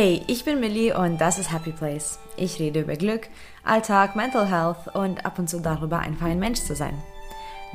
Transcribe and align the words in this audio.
Hey, 0.00 0.22
ich 0.28 0.44
bin 0.44 0.60
Millie 0.60 0.96
und 0.96 1.20
das 1.20 1.40
ist 1.40 1.52
Happy 1.52 1.72
Place. 1.72 2.20
Ich 2.36 2.60
rede 2.60 2.82
über 2.82 2.94
Glück, 2.94 3.26
Alltag, 3.64 4.14
Mental 4.14 4.48
Health 4.48 4.94
und 4.94 5.26
ab 5.26 5.40
und 5.40 5.50
zu 5.50 5.58
darüber, 5.58 5.98
einfach 5.98 6.26
ein 6.26 6.38
Mensch 6.38 6.60
zu 6.60 6.76
sein. 6.76 6.94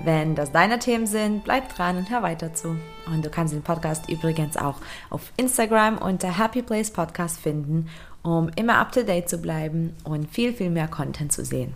Wenn 0.01 0.33
das 0.33 0.53
deine 0.53 0.79
Themen 0.79 1.05
sind, 1.05 1.43
bleib 1.43 1.75
dran 1.75 1.97
und 1.97 2.09
hör 2.09 2.23
weiter 2.23 2.53
zu. 2.53 2.77
Und 3.07 3.25
du 3.25 3.29
kannst 3.29 3.53
den 3.53 3.61
Podcast 3.61 4.09
übrigens 4.09 4.55
auch 4.55 4.77
auf 5.09 5.33
Instagram 5.35 5.97
unter 5.97 6.39
Happy 6.39 6.61
Place 6.61 6.91
Podcast 6.91 7.41
finden, 7.41 7.89
um 8.21 8.49
immer 8.55 8.77
up 8.77 8.93
to 8.93 9.03
date 9.03 9.27
zu 9.27 9.39
bleiben 9.39 9.93
und 10.05 10.29
viel, 10.29 10.53
viel 10.53 10.69
mehr 10.69 10.87
Content 10.87 11.33
zu 11.33 11.43
sehen. 11.43 11.73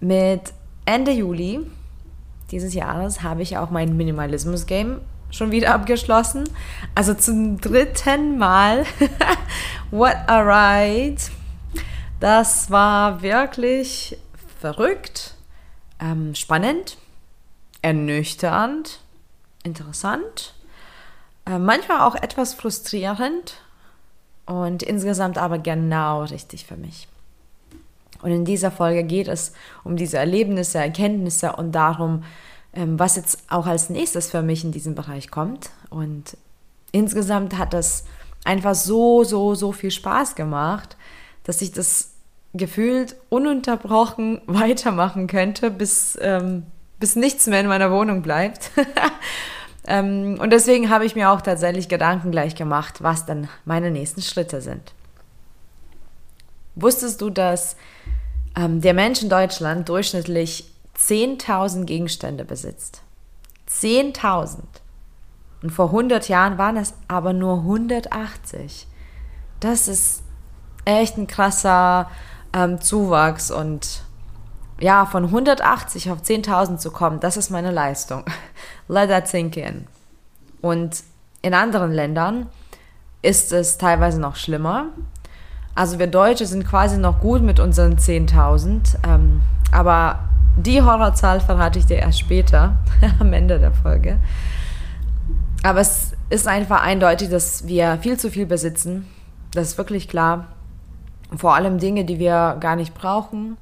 Mit 0.00 0.52
Ende 0.86 1.12
Juli 1.12 1.60
dieses 2.50 2.74
Jahres 2.74 3.22
habe 3.22 3.42
ich 3.42 3.58
auch 3.58 3.70
mein 3.70 3.96
Minimalismus-Game 3.96 5.02
schon 5.30 5.50
wieder 5.50 5.74
abgeschlossen. 5.74 6.44
Also 6.94 7.14
zum 7.14 7.60
dritten 7.60 8.38
Mal. 8.38 8.84
What 9.90 10.16
a 10.26 10.40
ride. 10.40 11.20
Das 12.20 12.70
war 12.70 13.22
wirklich 13.22 14.18
verrückt, 14.60 15.34
ähm, 16.00 16.34
spannend, 16.34 16.98
ernüchternd, 17.80 19.00
interessant, 19.62 20.54
äh, 21.46 21.58
manchmal 21.58 22.02
auch 22.02 22.14
etwas 22.14 22.52
frustrierend 22.52 23.54
und 24.44 24.82
insgesamt 24.82 25.38
aber 25.38 25.58
genau 25.58 26.24
richtig 26.24 26.66
für 26.66 26.76
mich. 26.76 27.08
Und 28.22 28.32
in 28.32 28.44
dieser 28.44 28.70
Folge 28.70 29.04
geht 29.04 29.28
es 29.28 29.54
um 29.82 29.96
diese 29.96 30.18
Erlebnisse, 30.18 30.78
Erkenntnisse 30.78 31.54
und 31.56 31.72
darum, 31.72 32.24
was 32.72 33.16
jetzt 33.16 33.38
auch 33.48 33.66
als 33.66 33.90
nächstes 33.90 34.30
für 34.30 34.42
mich 34.42 34.64
in 34.64 34.72
diesem 34.72 34.94
Bereich 34.94 35.30
kommt. 35.30 35.70
Und 35.88 36.36
insgesamt 36.92 37.58
hat 37.58 37.72
das 37.72 38.04
einfach 38.44 38.74
so, 38.74 39.24
so, 39.24 39.54
so 39.54 39.72
viel 39.72 39.90
Spaß 39.90 40.34
gemacht, 40.34 40.96
dass 41.44 41.62
ich 41.62 41.72
das 41.72 42.10
gefühlt 42.54 43.16
ununterbrochen 43.28 44.40
weitermachen 44.46 45.26
könnte, 45.26 45.70
bis, 45.70 46.18
ähm, 46.20 46.64
bis 46.98 47.16
nichts 47.16 47.46
mehr 47.46 47.60
in 47.60 47.66
meiner 47.66 47.90
Wohnung 47.90 48.22
bleibt. 48.22 48.70
ähm, 49.86 50.38
und 50.40 50.50
deswegen 50.50 50.90
habe 50.90 51.04
ich 51.04 51.14
mir 51.14 51.30
auch 51.30 51.40
tatsächlich 51.40 51.88
Gedanken 51.88 52.30
gleich 52.30 52.54
gemacht, 52.54 53.02
was 53.02 53.26
dann 53.26 53.48
meine 53.64 53.90
nächsten 53.90 54.22
Schritte 54.22 54.60
sind. 54.60 54.92
Wusstest 56.76 57.20
du, 57.20 57.30
dass 57.30 57.76
ähm, 58.56 58.80
der 58.80 58.94
Mensch 58.94 59.22
in 59.22 59.28
Deutschland 59.28 59.88
durchschnittlich 59.88 60.69
10.000 61.00 61.84
Gegenstände 61.84 62.44
besitzt. 62.44 63.02
10.000. 63.68 64.58
Und 65.62 65.70
vor 65.70 65.86
100 65.86 66.28
Jahren 66.28 66.58
waren 66.58 66.76
es 66.76 66.94
aber 67.08 67.32
nur 67.32 67.58
180. 67.58 68.86
Das 69.60 69.88
ist 69.88 70.22
echt 70.84 71.16
ein 71.16 71.26
krasser 71.26 72.10
ähm, 72.52 72.80
Zuwachs 72.80 73.50
und 73.50 74.02
ja, 74.80 75.04
von 75.04 75.24
180 75.24 76.10
auf 76.10 76.22
10.000 76.22 76.78
zu 76.78 76.90
kommen, 76.90 77.20
das 77.20 77.36
ist 77.36 77.50
meine 77.50 77.70
Leistung. 77.70 78.24
Let 78.88 79.10
that 79.10 79.28
sink 79.28 79.56
in. 79.58 79.86
Und 80.62 81.02
in 81.42 81.52
anderen 81.52 81.92
Ländern 81.92 82.46
ist 83.20 83.52
es 83.52 83.76
teilweise 83.76 84.18
noch 84.20 84.36
schlimmer. 84.36 84.86
Also 85.74 85.98
wir 85.98 86.06
Deutsche 86.06 86.46
sind 86.46 86.66
quasi 86.66 86.96
noch 86.96 87.20
gut 87.20 87.42
mit 87.42 87.60
unseren 87.60 87.96
10.000, 87.96 88.96
ähm, 89.06 89.42
aber 89.70 90.29
die 90.56 90.82
Horrorzahl 90.82 91.40
verrate 91.40 91.78
ich 91.78 91.86
dir 91.86 91.98
erst 91.98 92.20
später, 92.20 92.76
am 93.20 93.32
Ende 93.32 93.58
der 93.58 93.72
Folge. 93.72 94.18
Aber 95.62 95.80
es 95.80 96.12
ist 96.30 96.48
einfach 96.48 96.82
eindeutig, 96.82 97.28
dass 97.28 97.66
wir 97.66 97.98
viel 98.00 98.18
zu 98.18 98.30
viel 98.30 98.46
besitzen. 98.46 99.06
Das 99.52 99.68
ist 99.68 99.78
wirklich 99.78 100.08
klar. 100.08 100.46
Vor 101.36 101.54
allem 101.54 101.78
Dinge, 101.78 102.04
die 102.04 102.18
wir 102.18 102.56
gar 102.60 102.76
nicht 102.76 102.94
brauchen. 102.94 103.56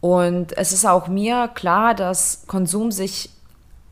Und 0.00 0.56
es 0.56 0.72
ist 0.72 0.84
auch 0.84 1.08
mir 1.08 1.48
klar, 1.48 1.94
dass 1.94 2.44
Konsum 2.46 2.92
sich 2.92 3.30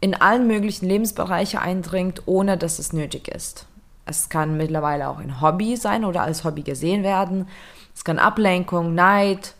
in 0.00 0.14
allen 0.14 0.46
möglichen 0.46 0.86
Lebensbereiche 0.86 1.60
eindringt, 1.60 2.22
ohne 2.26 2.58
dass 2.58 2.78
es 2.78 2.92
nötig 2.92 3.28
ist. 3.28 3.66
Es 4.04 4.28
kann 4.28 4.56
mittlerweile 4.56 5.08
auch 5.08 5.18
ein 5.18 5.40
Hobby 5.40 5.76
sein 5.76 6.04
oder 6.04 6.22
als 6.22 6.44
Hobby 6.44 6.62
gesehen 6.62 7.02
werden. 7.02 7.48
Es 7.94 8.04
kann 8.04 8.18
Ablenkung, 8.18 8.94
Neid, 8.94 9.54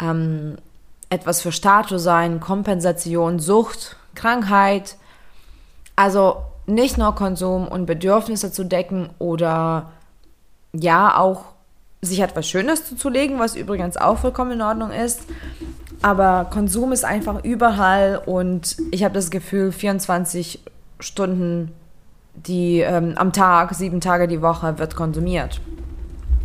ähm, 0.00 0.56
etwas 1.12 1.42
für 1.42 1.52
Status 1.52 2.02
sein, 2.02 2.40
Kompensation, 2.40 3.38
Sucht, 3.38 3.96
Krankheit. 4.14 4.96
Also 5.94 6.38
nicht 6.66 6.96
nur 6.96 7.14
Konsum 7.14 7.68
und 7.68 7.84
Bedürfnisse 7.84 8.50
zu 8.50 8.64
decken 8.64 9.10
oder 9.18 9.90
ja 10.72 11.18
auch 11.18 11.44
sich 12.00 12.20
etwas 12.20 12.48
Schönes 12.48 12.86
zuzulegen, 12.86 13.38
was 13.38 13.54
übrigens 13.54 13.98
auch 13.98 14.18
vollkommen 14.18 14.52
in 14.52 14.62
Ordnung 14.62 14.90
ist. 14.90 15.20
Aber 16.00 16.46
Konsum 16.50 16.92
ist 16.92 17.04
einfach 17.04 17.44
überall 17.44 18.20
und 18.24 18.76
ich 18.90 19.04
habe 19.04 19.14
das 19.14 19.30
Gefühl, 19.30 19.70
24 19.70 20.60
Stunden 20.98 21.72
die, 22.34 22.80
ähm, 22.80 23.12
am 23.16 23.34
Tag, 23.34 23.74
sieben 23.74 24.00
Tage 24.00 24.26
die 24.28 24.40
Woche 24.40 24.78
wird 24.78 24.96
konsumiert. 24.96 25.60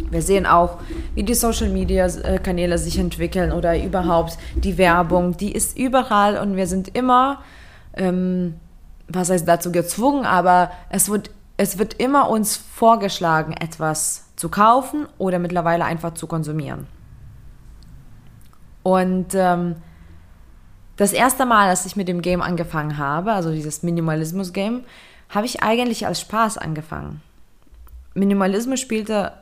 Wir 0.10 0.22
sehen 0.22 0.46
auch, 0.46 0.78
wie 1.16 1.24
die 1.24 1.34
Social-Media-Kanäle 1.34 2.78
sich 2.78 2.98
entwickeln 2.98 3.52
oder 3.52 3.82
überhaupt 3.82 4.38
die 4.56 4.78
Werbung, 4.78 5.36
die 5.38 5.52
ist 5.52 5.78
überall 5.78 6.38
und 6.38 6.56
wir 6.56 6.68
sind 6.68 6.96
immer, 6.96 7.42
ähm, 7.94 8.56
was 9.08 9.30
heißt 9.30 9.48
dazu 9.48 9.72
gezwungen, 9.72 10.26
aber 10.26 10.72
es 10.90 11.10
wird, 11.10 11.32
es 11.58 11.78
wird 11.78 11.96
immer 11.96 12.30
uns 12.30 12.56
vorgeschlagen, 12.56 13.54
etwas 13.54 14.26
zu 14.36 14.50
kaufen 14.50 15.08
oder 15.18 15.40
mittlerweile 15.40 15.84
einfach 15.86 16.14
zu 16.14 16.28
konsumieren. 16.28 16.88
Und 18.84 19.34
ähm, 19.34 19.76
das 20.96 21.12
erste 21.12 21.46
Mal, 21.46 21.70
als 21.70 21.86
ich 21.86 21.96
mit 21.96 22.08
dem 22.08 22.22
Game 22.22 22.42
angefangen 22.42 22.98
habe, 22.98 23.34
also 23.34 23.52
dieses 23.52 23.84
Minimalismus-Game, 23.84 24.84
habe 25.30 25.46
ich 25.46 25.62
eigentlich 25.62 26.08
als 26.08 26.22
Spaß 26.22 26.58
angefangen. 26.58 27.22
Minimalismus 28.14 28.80
spielte 28.80 29.34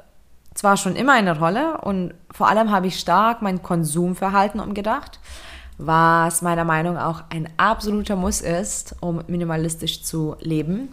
zwar 0.55 0.77
schon 0.77 0.95
immer 0.95 1.13
eine 1.13 1.37
Rolle 1.37 1.79
und 1.81 2.13
vor 2.31 2.47
allem 2.47 2.71
habe 2.71 2.87
ich 2.87 2.97
stark 2.97 3.41
mein 3.41 3.61
Konsumverhalten 3.61 4.59
umgedacht, 4.59 5.19
was 5.77 6.41
meiner 6.41 6.63
Meinung 6.63 6.95
nach 6.95 7.05
auch 7.05 7.23
ein 7.29 7.47
absoluter 7.57 8.15
Muss 8.15 8.41
ist, 8.41 8.95
um 9.01 9.21
minimalistisch 9.27 10.01
zu 10.01 10.37
leben. 10.39 10.89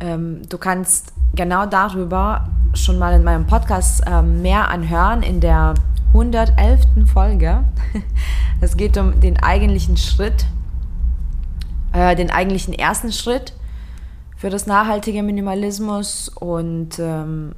Ähm, 0.00 0.42
du 0.48 0.58
kannst 0.58 1.12
genau 1.34 1.66
darüber 1.66 2.48
schon 2.74 2.98
mal 2.98 3.14
in 3.14 3.22
meinem 3.22 3.46
Podcast 3.46 4.02
ähm, 4.06 4.42
mehr 4.42 4.68
anhören 4.68 5.22
in 5.22 5.40
der 5.40 5.74
111. 6.08 6.80
Folge. 7.12 7.64
Es 8.62 8.76
geht 8.76 8.98
um 8.98 9.20
den 9.20 9.42
eigentlichen 9.42 9.96
Schritt, 9.96 10.44
äh, 11.94 12.14
den 12.14 12.30
eigentlichen 12.30 12.74
ersten 12.74 13.10
Schritt 13.10 13.54
für 14.36 14.50
das 14.50 14.66
nachhaltige 14.66 15.22
Minimalismus 15.22 16.28
und 16.28 16.98
ähm, 16.98 17.54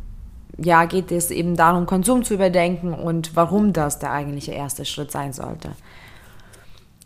ja, 0.59 0.85
geht 0.85 1.11
es 1.11 1.31
eben 1.31 1.57
darum, 1.57 1.87
Konsum 1.87 2.25
zu 2.25 2.35
überdenken 2.35 2.95
und 2.95 3.35
warum 3.37 3.73
das 3.73 3.99
der 3.99 4.13
eigentliche 4.13 4.53
erste 4.53 4.85
Schritt 4.85 5.11
sein 5.11 5.33
sollte. 5.33 5.73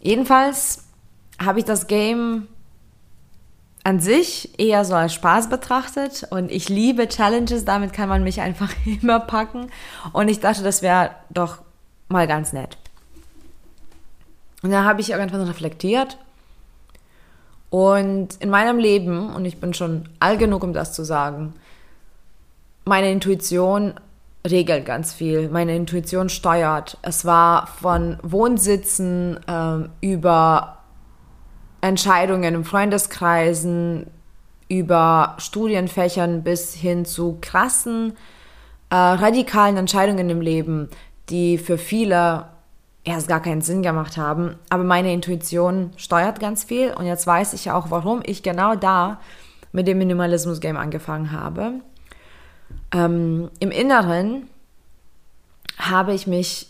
Jedenfalls 0.01 0.85
habe 1.45 1.59
ich 1.59 1.65
das 1.65 1.87
Game 1.87 2.49
an 3.85 4.01
sich 4.01 4.59
eher 4.59 4.85
so 4.85 4.95
als 4.95 5.15
Spaß 5.15 5.49
betrachtet 5.49 6.27
und 6.31 6.51
ich 6.51 6.69
liebe 6.69 7.09
Challenges, 7.09 7.65
damit 7.65 7.93
kann 7.93 8.09
man 8.09 8.25
mich 8.25 8.41
einfach 8.41 8.73
immer 9.03 9.21
packen 9.21 9.71
und 10.13 10.29
ich 10.29 10.41
dachte, 10.41 10.63
das 10.63 10.83
wäre 10.83 11.11
doch 11.31 11.59
mal 12.09 12.27
ganz 12.27 12.53
nett. 12.53 12.77
Und 14.63 14.73
dann 14.73 14.85
habe 14.85 15.01
ich 15.01 15.11
irgendwann 15.11 15.43
reflektiert 15.43 16.19
und 17.71 18.37
in 18.41 18.51
meinem 18.51 18.79
Leben, 18.79 19.35
und 19.35 19.45
ich 19.45 19.61
bin 19.61 19.75
schon 19.75 20.09
all 20.19 20.37
genug, 20.39 20.65
um 20.65 20.73
das 20.73 20.93
zu 20.93 21.05
sagen, 21.05 21.55
meine 22.87 23.11
Intuition 23.11 23.95
regelt 24.47 24.87
ganz 24.87 25.13
viel. 25.13 25.49
Meine 25.49 25.75
Intuition 25.75 26.29
steuert. 26.29 26.99
Es 27.03 27.25
war 27.25 27.67
von 27.67 28.19
Wohnsitzen 28.23 29.41
ähm, 29.49 29.91
über 30.01 30.79
Entscheidungen 31.81 32.55
in 32.55 32.65
Freundeskreisen, 32.65 34.07
über 34.69 35.35
Studienfächern 35.39 36.45
bis 36.45 36.75
hin 36.75 37.05
zu 37.05 37.39
krassen, 37.41 38.13
äh, 38.91 38.95
radikalen 38.95 39.77
Entscheidungen 39.77 40.31
im 40.31 40.41
Leben, 40.41 40.89
die 41.29 41.59
für 41.59 41.79
viele 41.79 42.47
erst 43.03 43.27
gar 43.27 43.41
keinen 43.41 43.63
Sinn 43.63 43.83
gemacht 43.83 44.17
haben. 44.17 44.57
Aber 44.71 44.85
meine 44.85 45.13
Intuition 45.13 45.91
steuert 45.97 46.39
ganz 46.39 46.63
viel 46.63 46.93
und 46.93 47.07
jetzt 47.07 47.27
weiß 47.27 47.53
ich 47.53 47.65
ja 47.65 47.75
auch, 47.75 47.91
warum 47.91 48.23
ich 48.25 48.45
genau 48.45 48.77
da 48.77 49.21
mit 49.73 49.89
dem 49.89 49.99
Minimalismus-Game 49.99 50.77
angefangen 50.77 51.33
habe. 51.33 51.81
Ähm, 52.97 53.51
Im 53.61 53.71
Inneren 53.71 54.49
habe 55.79 56.15
ich 56.15 56.27
mich 56.27 56.69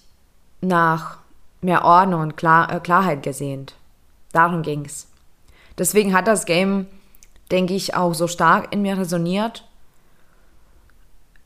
nach 0.61 1.19
mehr 1.61 1.85
Ordnung 1.85 2.21
und 2.21 2.37
Klar 2.37 2.73
äh, 2.73 2.81
Klarheit 2.81 3.23
gesehnt. 3.23 3.75
Darum 4.33 4.63
ging 4.63 4.85
es. 4.85 5.07
Deswegen 5.79 6.15
hat 6.15 6.27
das 6.27 6.45
Game, 6.45 6.87
denke 7.53 7.75
ich, 7.75 7.95
auch 7.95 8.13
so 8.13 8.27
stark 8.27 8.73
in 8.73 8.83
mir 8.83 8.99
resoniert. 8.99 9.65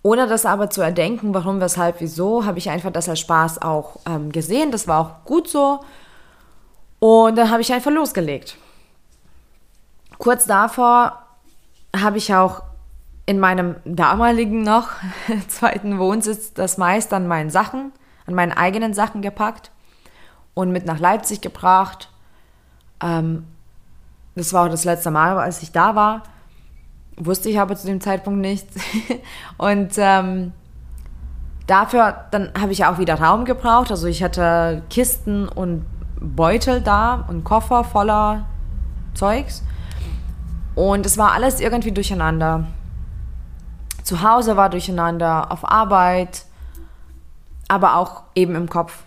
Ohne 0.03 0.27
das 0.27 0.47
aber 0.47 0.71
zu 0.71 0.81
erdenken, 0.81 1.35
warum, 1.35 1.61
weshalb, 1.61 2.01
wieso, 2.01 2.47
habe 2.47 2.57
ich 2.57 2.71
einfach 2.71 2.91
das 2.91 3.09
als 3.09 3.21
Spaß 3.21 3.61
auch 3.61 3.99
ähm, 4.07 4.33
gesehen. 4.33 4.73
Das 4.73 4.89
war 4.89 4.99
auch 4.99 5.27
gut 5.27 5.47
so. 5.47 5.81
Und 7.01 7.37
dann 7.37 7.51
habe 7.51 7.61
ich 7.61 7.71
einfach 7.71 7.91
losgelegt. 7.91 8.57
Kurz 10.17 10.47
davor 10.47 11.19
habe 11.95 12.17
ich 12.17 12.35
auch 12.35 12.63
in 13.31 13.39
meinem 13.39 13.77
damaligen 13.85 14.65
noch 14.65 14.89
zweiten 15.47 16.01
Wohnsitz 16.01 16.53
das 16.53 16.79
meiste 16.79 17.15
an 17.15 17.29
meinen 17.29 17.49
Sachen, 17.49 17.93
an 18.27 18.35
meinen 18.35 18.51
eigenen 18.51 18.93
Sachen 18.93 19.23
gepackt 19.23 19.71
und 20.53 20.73
mit 20.73 20.85
nach 20.85 20.99
Leipzig 20.99 21.41
gebracht. 21.41 22.11
Ähm, 23.01 23.47
das 24.35 24.53
war 24.53 24.67
auch 24.67 24.69
das 24.69 24.85
letzte 24.85 25.13
Mal, 25.13 25.39
als 25.39 25.63
ich 25.63 25.71
da 25.71 25.95
war. 25.95 26.25
Wusste 27.19 27.49
ich 27.49 27.61
aber 27.61 27.77
zu 27.77 27.87
dem 27.87 28.01
Zeitpunkt 28.01 28.41
nicht. 28.41 28.67
und 29.59 29.93
ähm, 29.99 30.51
dafür, 31.69 32.25
dann 32.33 32.51
habe 32.61 32.73
ich 32.73 32.85
auch 32.85 32.99
wieder 32.99 33.15
Raum 33.15 33.45
gebraucht. 33.45 33.93
Also 33.93 34.09
ich 34.09 34.25
hatte 34.25 34.83
Kisten 34.91 35.47
und 35.47 35.87
Beutel 36.19 36.81
da 36.81 37.27
und 37.29 37.45
Koffer 37.45 37.85
voller 37.85 38.47
Zeugs. 39.15 39.63
Und 40.75 41.07
es 41.07 41.17
war 41.17 41.31
alles 41.31 41.61
irgendwie 41.61 41.93
durcheinander. 41.93 42.67
Zu 44.11 44.23
Hause 44.23 44.57
war 44.57 44.71
durcheinander, 44.71 45.53
auf 45.53 45.65
Arbeit, 45.65 46.43
aber 47.69 47.95
auch 47.95 48.25
eben 48.35 48.57
im 48.57 48.69
Kopf. 48.69 49.05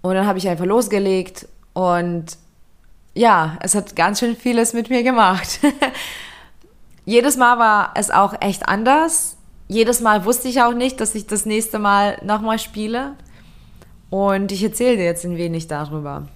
Und 0.00 0.14
dann 0.14 0.26
habe 0.26 0.38
ich 0.38 0.48
einfach 0.48 0.64
losgelegt 0.64 1.46
und 1.74 2.38
ja, 3.12 3.58
es 3.60 3.74
hat 3.74 3.94
ganz 3.94 4.20
schön 4.20 4.34
vieles 4.34 4.72
mit 4.72 4.88
mir 4.88 5.02
gemacht. 5.02 5.60
Jedes 7.04 7.36
Mal 7.36 7.58
war 7.58 7.92
es 7.94 8.10
auch 8.10 8.40
echt 8.40 8.70
anders. 8.70 9.36
Jedes 9.68 10.00
Mal 10.00 10.24
wusste 10.24 10.48
ich 10.48 10.62
auch 10.62 10.72
nicht, 10.72 10.98
dass 10.98 11.14
ich 11.14 11.26
das 11.26 11.44
nächste 11.44 11.78
Mal 11.78 12.18
nochmal 12.24 12.58
spiele. 12.58 13.16
Und 14.08 14.50
ich 14.50 14.62
erzähle 14.62 14.96
dir 14.96 15.04
jetzt 15.04 15.26
ein 15.26 15.36
wenig 15.36 15.68
darüber. 15.68 16.26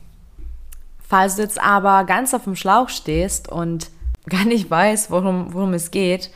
Falls 0.98 1.36
du 1.36 1.42
jetzt 1.44 1.62
aber 1.62 2.04
ganz 2.04 2.34
auf 2.34 2.44
dem 2.44 2.56
Schlauch 2.56 2.90
stehst 2.90 3.50
und 3.50 3.88
gar 4.28 4.44
nicht 4.44 4.70
weißt, 4.70 5.10
worum, 5.10 5.54
worum 5.54 5.72
es 5.72 5.90
geht, 5.90 6.30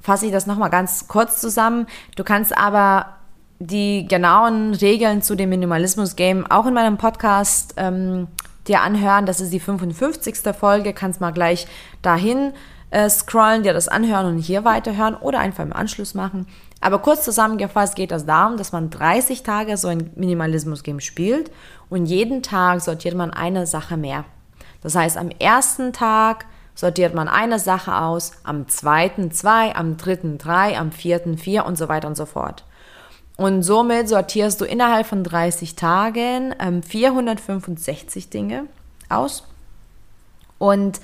fasse 0.00 0.26
ich 0.26 0.32
das 0.32 0.46
nochmal 0.46 0.70
ganz 0.70 1.08
kurz 1.08 1.40
zusammen. 1.40 1.86
Du 2.16 2.24
kannst 2.24 2.56
aber 2.56 3.16
die 3.58 4.06
genauen 4.08 4.74
Regeln 4.74 5.22
zu 5.22 5.34
dem 5.34 5.50
Minimalismus-Game 5.50 6.50
auch 6.50 6.66
in 6.66 6.74
meinem 6.74 6.96
Podcast 6.96 7.74
ähm, 7.76 8.28
dir 8.66 8.80
anhören. 8.80 9.26
Das 9.26 9.40
ist 9.40 9.52
die 9.52 9.60
55. 9.60 10.54
Folge. 10.58 10.94
Kannst 10.94 11.20
mal 11.20 11.30
gleich 11.30 11.66
dahin 12.00 12.52
äh, 12.90 13.08
scrollen, 13.08 13.62
dir 13.62 13.72
das 13.72 13.88
anhören 13.88 14.26
und 14.26 14.38
hier 14.38 14.64
weiterhören 14.64 15.14
oder 15.14 15.38
einfach 15.38 15.64
im 15.64 15.72
Anschluss 15.72 16.14
machen. 16.14 16.46
Aber 16.80 17.00
kurz 17.00 17.24
zusammengefasst 17.24 17.94
geht 17.94 18.12
es 18.12 18.24
darum, 18.24 18.56
dass 18.56 18.72
man 18.72 18.90
30 18.90 19.42
Tage 19.42 19.76
so 19.76 19.88
ein 19.88 20.10
Minimalismus-Game 20.16 21.00
spielt 21.00 21.50
und 21.90 22.06
jeden 22.06 22.42
Tag 22.42 22.80
sortiert 22.80 23.14
man 23.14 23.30
eine 23.30 23.66
Sache 23.66 23.96
mehr. 23.96 24.24
Das 24.82 24.94
heißt, 24.94 25.18
am 25.18 25.28
ersten 25.28 25.92
Tag 25.92 26.46
sortiert 26.80 27.14
man 27.14 27.28
eine 27.28 27.58
Sache 27.58 27.94
aus, 27.94 28.32
am 28.42 28.66
zweiten 28.66 29.30
zwei, 29.30 29.76
am 29.76 29.98
dritten 29.98 30.38
drei, 30.38 30.78
am 30.78 30.92
vierten 30.92 31.36
vier 31.36 31.66
und 31.66 31.76
so 31.76 31.90
weiter 31.90 32.08
und 32.08 32.16
so 32.16 32.24
fort. 32.24 32.64
Und 33.36 33.62
somit 33.62 34.08
sortierst 34.08 34.58
du 34.62 34.64
innerhalb 34.64 35.06
von 35.06 35.22
30 35.22 35.76
Tagen 35.76 36.54
ähm, 36.58 36.82
465 36.82 38.30
Dinge 38.30 38.64
aus. 39.10 39.44
Und 40.56 41.02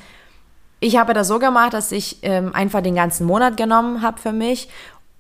ich 0.81 0.96
habe 0.96 1.12
das 1.12 1.28
so 1.28 1.38
gemacht, 1.38 1.75
dass 1.75 1.93
ich 1.93 2.20
ähm, 2.22 2.55
einfach 2.55 2.81
den 2.82 2.94
ganzen 2.94 3.26
Monat 3.26 3.58
genommen 3.58 4.00
habe 4.00 4.19
für 4.19 4.32
mich. 4.32 4.70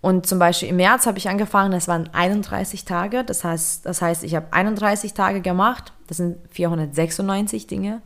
Und 0.00 0.26
zum 0.26 0.38
Beispiel 0.38 0.70
im 0.70 0.76
März 0.76 1.04
habe 1.04 1.18
ich 1.18 1.28
angefangen, 1.28 1.72
das 1.72 1.86
waren 1.86 2.08
31 2.14 2.86
Tage. 2.86 3.24
Das 3.24 3.44
heißt, 3.44 3.84
das 3.84 4.00
heißt, 4.00 4.24
ich 4.24 4.34
habe 4.34 4.46
31 4.52 5.12
Tage 5.12 5.42
gemacht. 5.42 5.92
Das 6.06 6.16
sind 6.16 6.38
496 6.50 7.66
Dinge. 7.66 8.00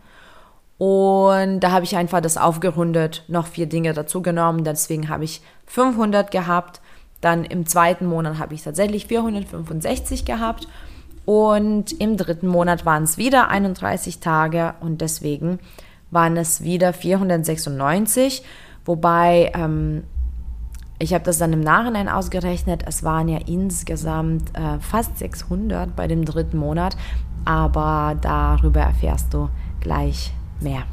Und 0.81 1.61
da 1.61 1.73
habe 1.73 1.85
ich 1.85 1.95
einfach 1.99 2.23
das 2.23 2.39
aufgerundet, 2.39 3.23
noch 3.29 3.47
vier 3.47 3.67
Dinge 3.67 3.93
dazu 3.93 4.23
genommen. 4.23 4.65
Deswegen 4.65 5.11
habe 5.11 5.25
ich 5.25 5.43
500 5.67 6.31
gehabt. 6.31 6.81
Dann 7.21 7.45
im 7.45 7.67
zweiten 7.67 8.07
Monat 8.07 8.39
habe 8.39 8.55
ich 8.55 8.63
tatsächlich 8.63 9.07
465 9.07 10.25
gehabt. 10.25 10.69
Und 11.27 11.93
im 12.01 12.17
dritten 12.17 12.47
Monat 12.47 12.87
waren 12.87 13.03
es 13.03 13.19
wieder 13.19 13.51
31 13.51 14.21
Tage 14.21 14.73
und 14.81 15.03
deswegen 15.03 15.59
waren 16.11 16.39
es 16.39 16.63
wieder 16.63 16.95
496. 16.95 18.43
Wobei, 18.87 19.53
ähm, 19.55 20.05
ich 20.99 21.13
habe 21.13 21.25
das 21.25 21.37
dann 21.37 21.53
im 21.53 21.61
Nachhinein 21.61 22.09
ausgerechnet, 22.09 22.85
es 22.87 23.05
waren 23.05 23.29
ja 23.29 23.41
insgesamt 23.47 24.57
äh, 24.57 24.81
fast 24.81 25.19
600 25.19 25.95
bei 25.95 26.07
dem 26.07 26.25
dritten 26.25 26.57
Monat. 26.57 26.97
Aber 27.45 28.17
darüber 28.23 28.81
erfährst 28.81 29.35
du 29.35 29.51
gleich 29.81 30.33
mehr. 30.63 30.85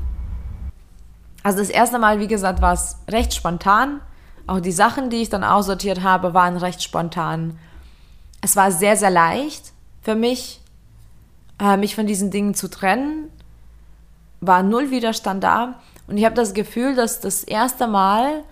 Also 1.43 1.59
das 1.59 1.69
erste 1.69 1.97
Mal, 1.97 2.19
wie 2.19 2.27
gesagt, 2.27 2.61
war 2.61 2.73
es 2.73 2.97
recht 3.09 3.33
spontan. 3.33 4.01
Auch 4.47 4.59
die 4.59 4.71
Sachen, 4.71 5.09
die 5.09 5.21
ich 5.21 5.29
dann 5.29 5.43
aussortiert 5.43 6.03
habe, 6.03 6.33
waren 6.33 6.57
recht 6.57 6.83
spontan. 6.83 7.57
Es 8.41 8.55
war 8.55 8.71
sehr, 8.71 8.95
sehr 8.95 9.09
leicht 9.09 9.71
für 10.01 10.15
mich, 10.15 10.61
äh, 11.59 11.77
mich 11.77 11.95
von 11.95 12.05
diesen 12.05 12.31
Dingen 12.31 12.53
zu 12.53 12.69
trennen. 12.69 13.29
War 14.41 14.63
null 14.63 14.91
Widerstand 14.91 15.43
da. 15.43 15.75
Und 16.07 16.17
ich 16.17 16.25
habe 16.25 16.35
das 16.35 16.53
Gefühl, 16.53 16.95
dass 16.95 17.19
das 17.19 17.43
erste 17.43 17.87
Mal, 17.87 18.43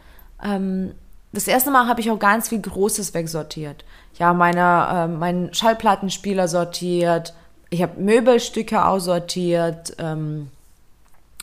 ähm, 0.44 0.94
das 1.32 1.48
erste 1.48 1.72
Mal 1.72 1.88
habe 1.88 2.02
ich 2.02 2.12
auch 2.12 2.20
ganz 2.20 2.50
viel 2.50 2.62
Großes 2.62 3.14
wegsortiert. 3.14 3.86
Ja, 4.18 4.34
meine, 4.34 4.88
äh, 4.90 5.08
meinen 5.08 5.54
Schallplattenspieler 5.54 6.48
sortiert. 6.48 7.34
Ich 7.70 7.82
habe 7.82 8.00
Möbelstücke 8.00 8.86
aussortiert. 8.86 9.96
Ähm, 9.98 10.50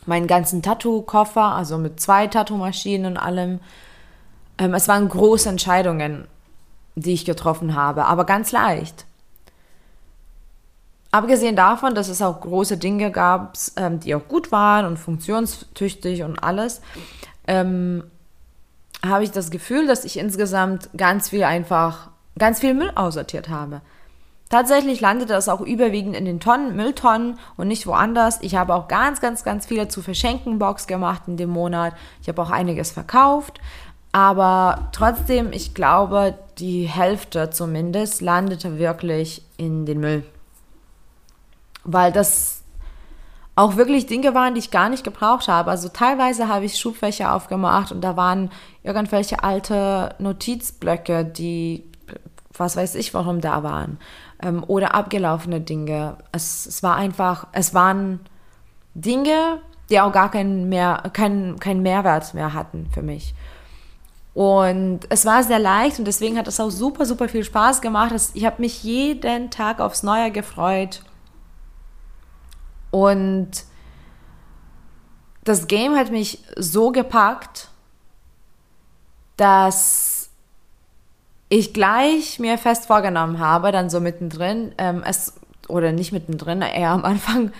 meinen 0.05 0.27
ganzen 0.27 0.61
Tattoo-Koffer, 0.61 1.55
also 1.55 1.77
mit 1.77 1.99
zwei 1.99 2.27
Tattoo-Maschinen 2.27 3.05
und 3.13 3.17
allem. 3.17 3.59
Ähm, 4.57 4.73
es 4.73 4.87
waren 4.87 5.07
große 5.09 5.49
Entscheidungen, 5.49 6.27
die 6.95 7.13
ich 7.13 7.25
getroffen 7.25 7.75
habe, 7.75 8.05
aber 8.05 8.25
ganz 8.25 8.51
leicht. 8.51 9.05
Abgesehen 11.11 11.55
davon, 11.55 11.93
dass 11.93 12.07
es 12.07 12.21
auch 12.23 12.41
große 12.41 12.77
Dinge 12.77 13.11
gab, 13.11 13.55
ähm, 13.75 13.99
die 13.99 14.15
auch 14.15 14.27
gut 14.27 14.51
waren 14.51 14.85
und 14.85 14.97
funktionstüchtig 14.97 16.23
und 16.23 16.39
alles, 16.39 16.81
ähm, 17.47 18.03
habe 19.05 19.23
ich 19.23 19.31
das 19.31 19.51
Gefühl, 19.51 19.85
dass 19.85 20.05
ich 20.05 20.17
insgesamt 20.17 20.89
ganz 20.97 21.29
viel 21.29 21.43
einfach, 21.43 22.09
ganz 22.39 22.61
viel 22.61 22.73
Müll 22.73 22.91
aussortiert 22.95 23.49
habe. 23.49 23.81
Tatsächlich 24.53 25.01
landete 25.01 25.33
das 25.33 25.49
auch 25.49 25.61
überwiegend 25.61 26.15
in 26.15 26.25
den 26.25 26.39
Tonnen, 26.39 26.75
Mülltonnen 26.75 27.39
und 27.57 27.67
nicht 27.67 27.87
woanders. 27.87 28.37
Ich 28.41 28.53
habe 28.53 28.75
auch 28.75 28.87
ganz, 28.87 29.19
ganz, 29.19 29.43
ganz 29.43 29.65
viele 29.65 29.87
zu 29.87 30.03
verschenken 30.03 30.59
Box 30.59 30.85
gemacht 30.85 31.23
in 31.25 31.37
dem 31.37 31.49
Monat. 31.49 31.95
Ich 32.21 32.29
habe 32.29 32.39
auch 32.39 32.51
einiges 32.51 32.91
verkauft. 32.91 33.59
Aber 34.11 34.89
trotzdem, 34.91 35.51
ich 35.53 35.73
glaube, 35.73 36.37
die 36.59 36.83
Hälfte 36.85 37.49
zumindest 37.49 38.21
landete 38.21 38.77
wirklich 38.77 39.41
in 39.57 39.87
den 39.87 39.99
Müll. 40.01 40.23
Weil 41.83 42.11
das 42.11 42.61
auch 43.55 43.75
wirklich 43.75 44.05
Dinge 44.05 44.35
waren, 44.35 44.53
die 44.53 44.59
ich 44.59 44.69
gar 44.69 44.89
nicht 44.89 45.03
gebraucht 45.03 45.47
habe. 45.47 45.71
Also 45.71 45.89
teilweise 45.89 46.47
habe 46.47 46.65
ich 46.65 46.77
Schubfächer 46.77 47.33
aufgemacht 47.33 47.91
und 47.91 48.01
da 48.01 48.15
waren 48.17 48.51
irgendwelche 48.83 49.43
alte 49.43 50.13
Notizblöcke, 50.19 51.25
die 51.25 51.85
was 52.55 52.77
weiß 52.77 52.93
ich, 52.93 53.15
warum 53.15 53.41
da 53.41 53.63
waren 53.63 53.97
ähm, 54.43 54.63
oder 54.67 54.93
abgelaufene 54.93 55.61
Dinge. 55.61 56.17
Es, 56.31 56.65
es 56.65 56.83
war 56.83 56.95
einfach, 56.95 57.47
es 57.53 57.73
waren 57.73 58.19
Dinge, 58.93 59.61
die 59.89 59.99
auch 59.99 60.11
gar 60.11 60.29
keinen, 60.29 60.69
mehr, 60.69 61.09
keinen, 61.13 61.59
keinen 61.59 61.81
Mehrwert 61.81 62.33
mehr 62.33 62.53
hatten 62.53 62.89
für 62.93 63.01
mich. 63.01 63.33
Und 64.33 65.01
es 65.09 65.25
war 65.25 65.43
sehr 65.43 65.59
leicht 65.59 65.99
und 65.99 66.05
deswegen 66.05 66.37
hat 66.37 66.47
es 66.47 66.59
auch 66.59 66.71
super, 66.71 67.05
super 67.05 67.29
viel 67.29 67.43
Spaß 67.43 67.81
gemacht. 67.81 68.13
Ich 68.33 68.45
habe 68.45 68.61
mich 68.61 68.83
jeden 68.83 69.51
Tag 69.51 69.79
aufs 69.79 70.01
Neue 70.03 70.31
gefreut. 70.31 71.03
Und 72.89 73.51
das 75.43 75.67
Game 75.67 75.95
hat 75.95 76.11
mich 76.11 76.43
so 76.57 76.91
gepackt, 76.91 77.69
dass 79.37 80.12
ich 81.57 81.71
gleich 81.71 82.39
mir 82.39 82.57
fest 82.57 82.87
vorgenommen 82.87 83.37
habe, 83.37 83.71
dann 83.71 83.89
so 83.91 83.99
mittendrin, 83.99 84.73
ähm, 84.79 85.03
es, 85.05 85.33
oder 85.67 85.91
nicht 85.91 86.11
mittendrin, 86.11 86.63
eher 86.63 86.89
am 86.89 87.05
Anfang, 87.05 87.51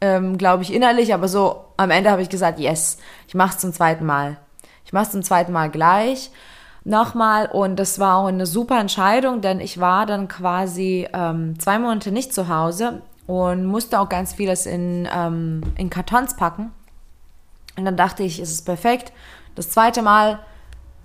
ähm, 0.00 0.38
glaube 0.38 0.64
ich 0.64 0.74
innerlich, 0.74 1.14
aber 1.14 1.28
so 1.28 1.64
am 1.76 1.90
Ende 1.90 2.10
habe 2.10 2.20
ich 2.20 2.28
gesagt, 2.28 2.58
yes, 2.58 2.98
ich 3.28 3.34
mache 3.34 3.50
es 3.50 3.58
zum 3.58 3.72
zweiten 3.72 4.04
Mal. 4.04 4.38
Ich 4.84 4.92
mache 4.92 5.04
es 5.04 5.12
zum 5.12 5.22
zweiten 5.22 5.52
Mal 5.52 5.70
gleich 5.70 6.30
nochmal 6.82 7.46
und 7.46 7.76
das 7.76 8.00
war 8.00 8.16
auch 8.16 8.26
eine 8.26 8.46
super 8.46 8.80
Entscheidung, 8.80 9.40
denn 9.40 9.60
ich 9.60 9.78
war 9.78 10.04
dann 10.04 10.26
quasi 10.26 11.06
ähm, 11.12 11.58
zwei 11.60 11.78
Monate 11.78 12.10
nicht 12.10 12.34
zu 12.34 12.48
Hause 12.48 13.02
und 13.28 13.66
musste 13.66 14.00
auch 14.00 14.08
ganz 14.08 14.32
vieles 14.32 14.66
in, 14.66 15.08
ähm, 15.14 15.60
in 15.76 15.90
Kartons 15.90 16.34
packen. 16.34 16.72
Und 17.76 17.84
dann 17.84 17.96
dachte 17.96 18.24
ich, 18.24 18.40
es 18.40 18.50
ist 18.50 18.62
perfekt. 18.62 19.12
Das 19.54 19.70
zweite 19.70 20.02
Mal 20.02 20.40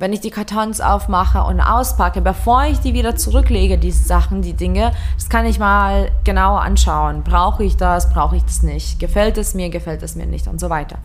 wenn 0.03 0.11
ich 0.11 0.19
die 0.19 0.31
Kartons 0.31 0.81
aufmache 0.81 1.43
und 1.43 1.61
auspacke, 1.61 2.19
bevor 2.19 2.65
ich 2.65 2.79
die 2.79 2.93
wieder 2.93 3.15
zurücklege, 3.15 3.77
diese 3.77 4.03
Sachen, 4.03 4.41
die 4.41 4.51
Dinge, 4.51 4.91
das 5.15 5.29
kann 5.29 5.45
ich 5.45 5.59
mal 5.59 6.11
genauer 6.25 6.59
anschauen. 6.59 7.23
Brauche 7.23 7.63
ich 7.63 7.77
das, 7.77 8.11
brauche 8.11 8.35
ich 8.35 8.43
das 8.43 8.63
nicht? 8.63 8.99
Gefällt 8.99 9.37
es 9.37 9.53
mir, 9.53 9.69
gefällt 9.69 10.03
es 10.03 10.15
mir 10.15 10.25
nicht 10.25 10.49
und 10.49 10.59
so 10.59 10.69
weiter. 10.69 10.97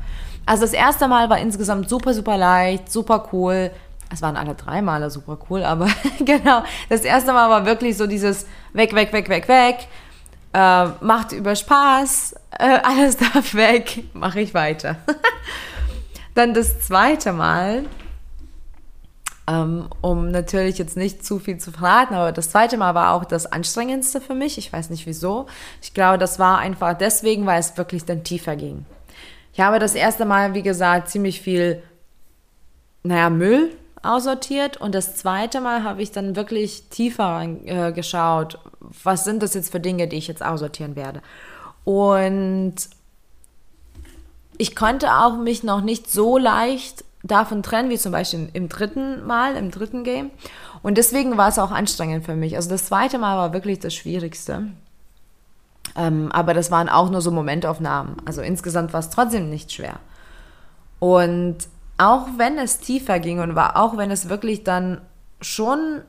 Also 0.47 0.63
das 0.63 0.73
erste 0.73 1.07
Mal 1.07 1.31
war 1.31 1.39
insgesamt 1.39 1.89
super, 1.89 2.13
super 2.13 2.37
leicht, 2.37 2.91
super 2.91 3.29
cool. 3.33 3.71
Es 4.13 4.21
waren 4.21 4.37
alle 4.37 4.57
drei 4.57 4.83
Male 4.83 5.13
super 5.13 5.39
cool, 5.49 5.63
aber 5.63 5.87
genau, 6.19 6.65
das 6.89 7.03
erste 7.03 7.33
Mal 7.33 7.49
war 7.51 7.67
wirklich 7.67 7.97
so 7.97 8.09
dieses 8.09 8.47
weg, 8.73 8.97
weg, 8.97 9.13
weg, 9.13 9.29
weg, 9.29 9.47
weg. 9.47 9.77
Äh, 10.53 10.87
macht 11.03 11.31
über 11.31 11.55
Spaß, 11.55 12.35
äh, 12.59 12.81
alles 12.83 13.17
darf 13.33 13.55
weg, 13.55 14.03
mache 14.13 14.41
ich 14.41 14.55
weiter. 14.55 14.97
Dann 16.35 16.53
das 16.53 16.81
zweite 16.81 17.33
Mal 17.33 17.85
um 19.49 20.31
natürlich 20.31 20.77
jetzt 20.77 20.97
nicht 20.97 21.25
zu 21.25 21.39
viel 21.39 21.59
zu 21.59 21.73
verraten, 21.73 22.15
aber 22.15 22.33
das 22.33 22.51
zweite 22.51 22.77
Mal 22.77 22.95
war 22.95 23.15
auch 23.15 23.25
das 23.25 23.47
anstrengendste 23.47 24.21
für 24.21 24.35
mich. 24.35 24.59
Ich 24.59 24.73
weiß 24.73 24.91
nicht 24.91 25.07
wieso. 25.07 25.47
Ich 25.81 25.95
glaube, 25.95 26.19
das 26.19 26.39
war 26.39 26.59
einfach 26.59 26.93
deswegen, 26.93 27.47
weil 27.47 27.59
es 27.59 27.77
wirklich 27.79 28.05
dann 28.05 28.25
tiefer 28.25 28.57
ging. 28.57 28.85
Ich 29.55 29.61
habe 29.61 29.79
das 29.79 29.95
erste 29.95 30.27
Mal, 30.27 30.53
wie 30.53 30.63
gesagt, 30.63 31.09
ziemlich 31.09 31.41
viel, 31.41 31.83
naja, 33.03 33.31
Müll 33.31 33.75
aussortiert 34.03 34.77
und 34.77 34.95
das 34.95 35.17
zweite 35.17 35.61
Mal 35.61 35.83
habe 35.83 36.03
ich 36.03 36.13
dann 36.13 36.37
wirklich 36.37 36.85
tiefer 36.91 37.43
äh, 37.65 37.93
geschaut, 37.93 38.59
was 38.81 39.25
sind 39.25 39.43
das 39.43 39.55
jetzt 39.55 39.73
für 39.73 39.81
Dinge, 39.81 40.09
die 40.09 40.17
ich 40.17 40.29
jetzt 40.29 40.45
aussortieren 40.45 40.95
werde. 40.95 41.23
Und 41.85 42.75
ich 44.59 44.77
konnte 44.77 45.13
auch 45.15 45.39
mich 45.39 45.63
noch 45.63 45.81
nicht 45.81 46.11
so 46.11 46.37
leicht 46.37 47.05
davon 47.23 47.63
trennen, 47.63 47.91
wie 47.91 47.99
zum 47.99 48.13
Beispiel 48.13 48.49
im 48.53 48.69
dritten 48.69 49.27
Mal, 49.27 49.57
im 49.57 49.71
dritten 49.71 50.05
Game. 50.05 50.31
Und 50.83 50.99
deswegen 50.99 51.37
war 51.37 51.49
es 51.49 51.59
auch 51.59 51.71
anstrengend 51.71 52.25
für 52.25 52.37
mich. 52.37 52.57
Also 52.57 52.71
das 52.71 52.87
zweite 52.87 53.19
Mal 53.19 53.37
war 53.37 53.53
wirklich 53.53 53.81
das 53.81 53.95
Schwierigste. 53.95 54.69
Ähm, 55.97 56.31
aber 56.33 56.55
das 56.55 56.71
waren 56.71 56.89
auch 56.89 57.11
nur 57.11 57.21
so 57.21 57.31
Momentaufnahmen. 57.31 58.17
Also 58.25 58.41
insgesamt 58.41 58.93
war 58.93 59.01
es 59.01 59.11
trotzdem 59.11 59.51
nicht 59.51 59.73
schwer. 59.73 59.99
Und 61.01 61.57
auch 61.97 62.27
wenn 62.37 62.59
es 62.59 62.79
tiefer 62.79 63.19
ging 63.19 63.41
und 63.41 63.57
war, 63.57 63.77
auch 63.77 63.97
wenn 63.97 64.11
es 64.11 64.29
wirklich 64.29 64.63
dann 64.63 65.01
schon 65.41 66.03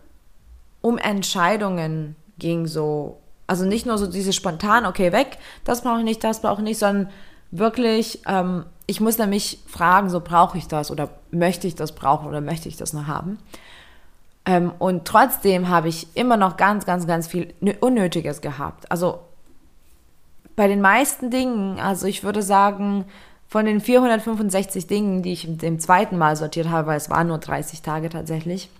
um 0.82 0.98
Entscheidungen 0.98 2.16
ging, 2.38 2.68
so, 2.68 3.20
also 3.48 3.66
nicht 3.66 3.86
nur 3.86 3.98
so 3.98 4.08
diese 4.08 4.34
spontan, 4.34 4.86
okay, 4.86 5.12
weg, 5.12 5.40
das 5.66 5.82
brauche 5.82 6.00
ich 6.00 6.06
nicht, 6.06 6.24
das 6.24 6.42
brauche 6.42 6.62
ich 6.62 6.66
nicht, 6.66 6.80
sondern 6.80 7.10
wirklich 7.52 8.22
ähm, 8.28 8.66
ich 8.90 9.00
muss 9.00 9.20
nämlich 9.20 9.60
fragen, 9.68 10.10
so 10.10 10.20
brauche 10.20 10.58
ich 10.58 10.68
das 10.68 10.90
oder 10.90 11.10
möchte 11.30 11.68
ich 11.68 11.76
das 11.76 11.94
brauchen 11.94 12.28
oder 12.28 12.42
möchte 12.42 12.68
ich 12.68 12.76
das 12.76 12.92
noch 12.92 13.06
haben. 13.06 13.38
Ähm, 14.46 14.72
und 14.80 15.06
trotzdem 15.06 15.70
habe 15.70 15.90
ich 15.90 16.08
immer 16.16 16.38
noch 16.38 16.58
ganz, 16.58 16.88
ganz, 16.88 17.06
ganz 17.06 17.28
viel 17.28 17.54
Unnötiges 17.82 18.42
gehabt. 18.42 18.92
Also 18.92 19.20
bei 20.56 20.68
den 20.68 20.82
meisten 20.82 21.30
Dingen, 21.30 21.80
also 21.80 22.08
ich 22.08 22.24
würde 22.24 22.42
sagen, 22.42 23.06
von 23.48 23.66
den 23.66 23.80
465 23.80 24.88
Dingen, 24.88 25.22
die 25.22 25.34
ich 25.34 25.48
im 25.48 25.80
zweiten 25.80 26.18
Mal 26.18 26.36
sortiert 26.36 26.70
habe, 26.70 26.88
weil 26.88 26.98
es 26.98 27.12
waren 27.12 27.28
nur 27.28 27.38
30 27.38 27.84
Tage 27.84 28.10
tatsächlich, 28.10 28.72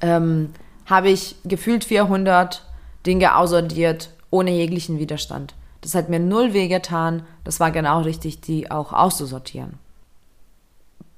ähm, 0.00 0.52
habe 0.86 1.08
ich 1.08 1.36
gefühlt 1.44 1.84
400 1.84 2.64
Dinge 3.06 3.36
aussortiert 3.36 4.10
ohne 4.30 4.50
jeglichen 4.50 4.98
Widerstand. 4.98 5.54
Das 5.84 5.94
hat 5.94 6.08
mir 6.08 6.18
null 6.18 6.54
wehgetan. 6.54 7.26
Das 7.44 7.60
war 7.60 7.70
genau 7.70 8.00
richtig, 8.00 8.40
die 8.40 8.70
auch 8.70 8.94
auszusortieren. 8.94 9.78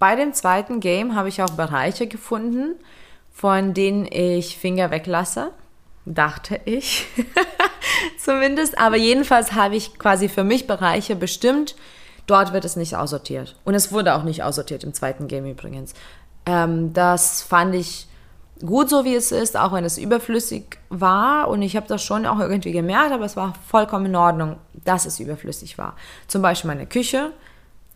Bei 0.00 0.16
dem 0.16 0.32
zweiten 0.34 0.80
Game 0.80 1.14
habe 1.14 1.28
ich 1.28 1.40
auch 1.40 1.50
Bereiche 1.50 2.08
gefunden, 2.08 2.74
von 3.32 3.74
denen 3.74 4.08
ich 4.10 4.58
Finger 4.58 4.90
weglasse. 4.90 5.52
Dachte 6.04 6.60
ich. 6.64 7.06
Zumindest. 8.18 8.76
Aber 8.76 8.96
jedenfalls 8.96 9.52
habe 9.52 9.76
ich 9.76 10.00
quasi 10.00 10.28
für 10.28 10.42
mich 10.42 10.66
Bereiche 10.66 11.14
bestimmt. 11.14 11.76
Dort 12.26 12.52
wird 12.52 12.64
es 12.64 12.74
nicht 12.74 12.96
aussortiert. 12.96 13.54
Und 13.64 13.76
es 13.76 13.92
wurde 13.92 14.16
auch 14.16 14.24
nicht 14.24 14.42
aussortiert 14.42 14.82
im 14.82 14.94
zweiten 14.94 15.28
Game 15.28 15.46
übrigens. 15.46 15.94
Ähm, 16.44 16.92
das 16.92 17.40
fand 17.40 17.76
ich 17.76 18.08
gut 18.64 18.88
so, 18.88 19.04
wie 19.04 19.14
es 19.14 19.32
ist, 19.32 19.56
auch 19.56 19.72
wenn 19.72 19.84
es 19.84 19.98
überflüssig 19.98 20.78
war. 20.88 21.48
Und 21.48 21.62
ich 21.62 21.76
habe 21.76 21.86
das 21.86 22.02
schon 22.02 22.26
auch 22.26 22.38
irgendwie 22.38 22.72
gemerkt, 22.72 23.12
aber 23.12 23.24
es 23.24 23.36
war 23.36 23.54
vollkommen 23.66 24.06
in 24.06 24.16
Ordnung, 24.16 24.56
dass 24.84 25.06
es 25.06 25.20
überflüssig 25.20 25.78
war. 25.78 25.96
Zum 26.28 26.42
Beispiel 26.42 26.68
meine 26.68 26.86
Küche. 26.86 27.32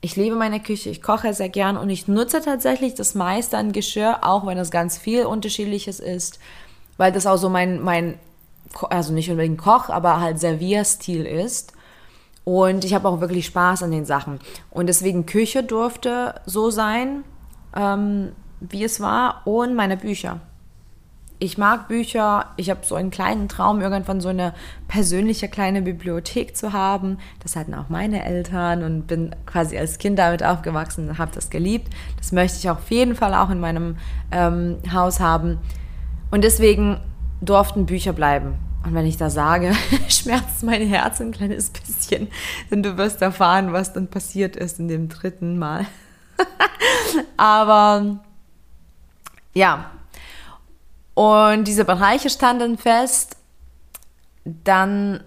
Ich 0.03 0.17
liebe 0.17 0.35
meine 0.35 0.61
Küche, 0.61 0.89
ich 0.89 1.03
koche 1.03 1.35
sehr 1.35 1.51
gern 1.51 1.77
und 1.77 1.91
ich 1.91 2.09
nutze 2.09 2.41
tatsächlich 2.41 2.95
das 2.95 3.15
meiste 3.15 3.59
an 3.59 3.73
Geschirr, 3.73 4.21
auch 4.23 4.47
wenn 4.47 4.57
es 4.57 4.71
ganz 4.71 4.97
viel 4.97 5.27
unterschiedliches 5.27 6.01
ist, 6.01 6.39
weil 6.97 7.13
das 7.13 7.27
auch 7.27 7.37
so 7.37 7.51
mein, 7.51 7.83
mein 7.83 8.19
also 8.89 9.13
nicht 9.13 9.31
unbedingt 9.31 9.59
Koch, 9.59 9.91
aber 9.91 10.21
halt 10.21 10.39
Servierstil 10.41 11.27
ist. 11.27 11.73
Und 12.45 12.85
ich 12.85 12.95
habe 12.95 13.09
auch 13.09 13.21
wirklich 13.21 13.47
Spaß 13.47 13.83
an 13.83 13.91
den 13.91 14.07
Sachen. 14.07 14.41
Und 14.71 14.87
deswegen 14.87 15.27
Küche 15.27 15.63
durfte 15.63 16.41
so 16.47 16.71
sein, 16.71 17.23
ähm, 17.77 18.33
wie 18.61 18.85
es 18.85 19.01
war, 19.01 19.43
und 19.47 19.75
meine 19.75 19.99
Bücher 19.99 20.41
ich 21.41 21.57
mag 21.57 21.89
Bücher. 21.89 22.51
Ich 22.57 22.69
habe 22.69 22.81
so 22.85 22.95
einen 22.95 23.11
kleinen 23.11 23.49
Traum, 23.49 23.81
irgendwann 23.81 24.21
so 24.21 24.29
eine 24.29 24.53
persönliche 24.89 25.49
kleine 25.49 25.81
Bibliothek 25.81 26.55
zu 26.55 26.75
haben. 26.75 27.19
Das 27.43 27.57
hatten 27.57 27.75
auch 27.75 27.89
meine 27.89 28.25
Eltern 28.25 28.85
und 28.85 29.07
bin 29.07 29.35
quasi 29.47 29.77
als 29.79 29.97
Kind 29.97 30.19
damit 30.19 30.45
aufgewachsen 30.45 31.09
und 31.09 31.19
habe 31.19 31.33
das 31.35 31.49
geliebt. 31.49 31.89
Das 32.19 32.33
möchte 32.33 32.59
ich 32.59 32.69
auf 32.69 32.91
jeden 32.91 33.17
Fall 33.17 33.35
auch 33.35 33.49
in 33.49 33.59
meinem 33.59 33.97
ähm, 34.31 34.77
Haus 34.93 35.19
haben. 35.19 35.59
Und 36.31 36.45
deswegen 36.45 37.01
durften 37.41 37.87
Bücher 37.87 38.13
bleiben. 38.13 38.57
Und 38.85 38.95
wenn 38.95 39.07
ich 39.07 39.17
da 39.17 39.31
sage, 39.31 39.73
schmerzt 40.09 40.63
mein 40.63 40.87
Herz 40.87 41.23
ein 41.23 41.33
kleines 41.33 41.71
bisschen, 41.71 42.29
denn 42.71 42.83
du 42.83 42.99
wirst 42.99 43.23
erfahren, 43.23 43.73
was 43.73 43.95
dann 43.95 44.09
passiert 44.09 44.57
ist 44.57 44.79
in 44.79 44.89
dem 44.89 45.09
dritten 45.09 45.59
Mal. 45.59 45.87
Aber 47.39 48.21
ja, 49.55 49.91
und 51.15 51.65
diese 51.65 51.85
Bereiche 51.85 52.31
standen 52.31 52.79
fest. 52.79 53.37
Dann 54.45 55.23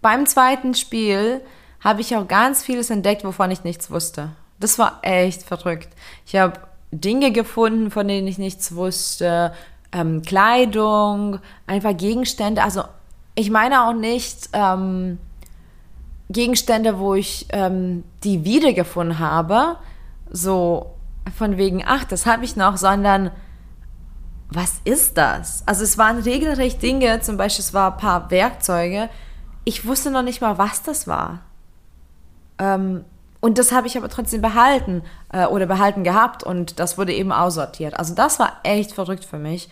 beim 0.00 0.26
zweiten 0.26 0.74
Spiel 0.74 1.40
habe 1.80 2.00
ich 2.00 2.16
auch 2.16 2.28
ganz 2.28 2.62
vieles 2.62 2.90
entdeckt, 2.90 3.24
wovon 3.24 3.50
ich 3.50 3.64
nichts 3.64 3.90
wusste. 3.90 4.30
Das 4.60 4.78
war 4.78 4.98
echt 5.02 5.42
verrückt. 5.42 5.88
Ich 6.26 6.36
habe 6.36 6.60
Dinge 6.92 7.32
gefunden, 7.32 7.90
von 7.90 8.06
denen 8.06 8.28
ich 8.28 8.38
nichts 8.38 8.74
wusste, 8.74 9.52
ähm, 9.92 10.22
Kleidung, 10.22 11.38
einfach 11.66 11.96
Gegenstände. 11.96 12.62
Also 12.62 12.82
ich 13.34 13.50
meine 13.50 13.84
auch 13.84 13.94
nicht 13.94 14.50
ähm, 14.52 15.18
Gegenstände, 16.30 16.98
wo 16.98 17.14
ich 17.14 17.46
ähm, 17.50 18.04
die 18.24 18.44
wiedergefunden 18.44 19.18
habe, 19.18 19.76
so 20.30 20.94
von 21.36 21.56
wegen, 21.56 21.82
ach, 21.86 22.04
das 22.04 22.26
habe 22.26 22.44
ich 22.44 22.56
noch, 22.56 22.76
sondern 22.76 23.30
was 24.54 24.80
ist 24.84 25.16
das? 25.16 25.62
Also 25.66 25.84
es 25.84 25.98
waren 25.98 26.18
regelrecht 26.18 26.82
Dinge, 26.82 27.20
zum 27.20 27.36
Beispiel 27.36 27.62
es 27.62 27.74
waren 27.74 27.94
ein 27.94 27.98
paar 27.98 28.30
Werkzeuge. 28.30 29.08
Ich 29.64 29.86
wusste 29.86 30.10
noch 30.10 30.22
nicht 30.22 30.40
mal, 30.40 30.58
was 30.58 30.82
das 30.82 31.06
war. 31.06 31.40
Ähm, 32.58 33.04
und 33.40 33.58
das 33.58 33.72
habe 33.72 33.86
ich 33.86 33.96
aber 33.96 34.08
trotzdem 34.08 34.40
behalten 34.40 35.02
äh, 35.32 35.46
oder 35.46 35.66
behalten 35.66 36.04
gehabt 36.04 36.44
und 36.44 36.78
das 36.78 36.96
wurde 36.96 37.12
eben 37.12 37.32
aussortiert. 37.32 37.98
Also 37.98 38.14
das 38.14 38.38
war 38.38 38.60
echt 38.62 38.92
verrückt 38.92 39.24
für 39.24 39.38
mich. 39.38 39.68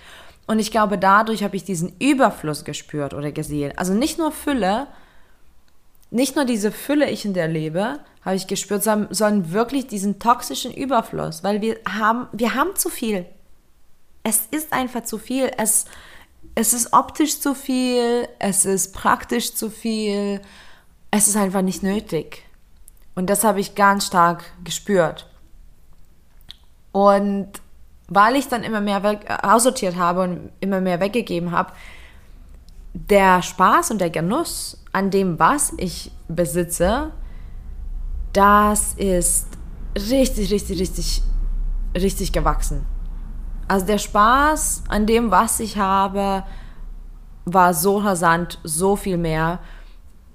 Und 0.46 0.58
ich 0.58 0.72
glaube, 0.72 0.99
dadurch 0.99 1.44
habe 1.44 1.54
ich 1.54 1.62
diesen 1.62 1.92
Überfluss 2.00 2.64
gespürt 2.64 3.14
oder 3.14 3.30
gesehen. 3.30 3.72
Also 3.76 3.94
nicht 3.94 4.18
nur 4.18 4.32
Fülle, 4.32 4.88
nicht 6.10 6.34
nur 6.34 6.44
diese 6.44 6.72
Fülle, 6.72 7.08
ich 7.08 7.25
in 7.25 7.34
der 7.34 7.46
lebe, 7.46 8.00
habe 8.25 8.34
ich 8.34 8.49
gespürt, 8.49 8.82
sondern 8.82 9.52
wirklich 9.52 9.87
diesen 9.87 10.18
toxischen 10.18 10.75
Überfluss, 10.75 11.44
weil 11.44 11.60
wir 11.60 11.76
haben, 11.88 12.26
wir 12.32 12.54
haben 12.56 12.75
zu 12.75 12.88
viel 12.88 13.26
es 14.22 14.46
ist 14.50 14.72
einfach 14.72 15.04
zu 15.04 15.18
viel. 15.18 15.50
Es, 15.56 15.86
es 16.54 16.72
ist 16.72 16.92
optisch 16.92 17.40
zu 17.40 17.54
viel, 17.54 18.28
es 18.38 18.64
ist 18.64 18.94
praktisch 18.94 19.54
zu 19.54 19.70
viel, 19.70 20.40
es 21.10 21.28
ist 21.28 21.36
einfach 21.36 21.62
nicht 21.62 21.82
nötig. 21.82 22.44
Und 23.14 23.28
das 23.28 23.44
habe 23.44 23.60
ich 23.60 23.74
ganz 23.74 24.06
stark 24.06 24.44
gespürt. 24.64 25.28
Und 26.92 27.48
weil 28.08 28.36
ich 28.36 28.48
dann 28.48 28.64
immer 28.64 28.80
mehr 28.80 29.02
weg, 29.02 29.26
aussortiert 29.42 29.96
habe 29.96 30.22
und 30.22 30.50
immer 30.60 30.80
mehr 30.80 31.00
weggegeben 31.00 31.52
habe, 31.52 31.72
der 32.92 33.42
Spaß 33.42 33.92
und 33.92 34.00
der 34.00 34.10
Genuss 34.10 34.82
an 34.92 35.10
dem, 35.10 35.38
was 35.38 35.72
ich 35.76 36.10
besitze, 36.26 37.12
das 38.32 38.94
ist 38.94 39.46
richtig, 39.96 40.50
richtig, 40.50 40.80
richtig, 40.80 41.22
richtig 41.94 42.32
gewachsen. 42.32 42.84
Also 43.70 43.86
der 43.86 43.98
Spaß 43.98 44.82
an 44.88 45.06
dem, 45.06 45.30
was 45.30 45.60
ich 45.60 45.78
habe, 45.78 46.42
war 47.44 47.72
so 47.72 47.98
rasant, 47.98 48.58
so 48.64 48.96
viel 48.96 49.16
mehr. 49.16 49.60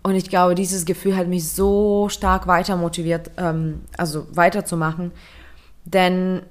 Und 0.04 0.16
ich 0.16 0.30
glaube, 0.30 0.56
dieses 0.56 0.86
Gefühl 0.86 1.18
hat 1.18 1.28
mich 1.28 1.52
so 1.52 2.08
stark 2.08 2.48
weiter 2.48 2.78
motiviert, 2.78 3.32
ähm, 3.36 3.82
also 3.98 4.26
weiterzumachen. 4.32 5.12
Denn 5.84 6.44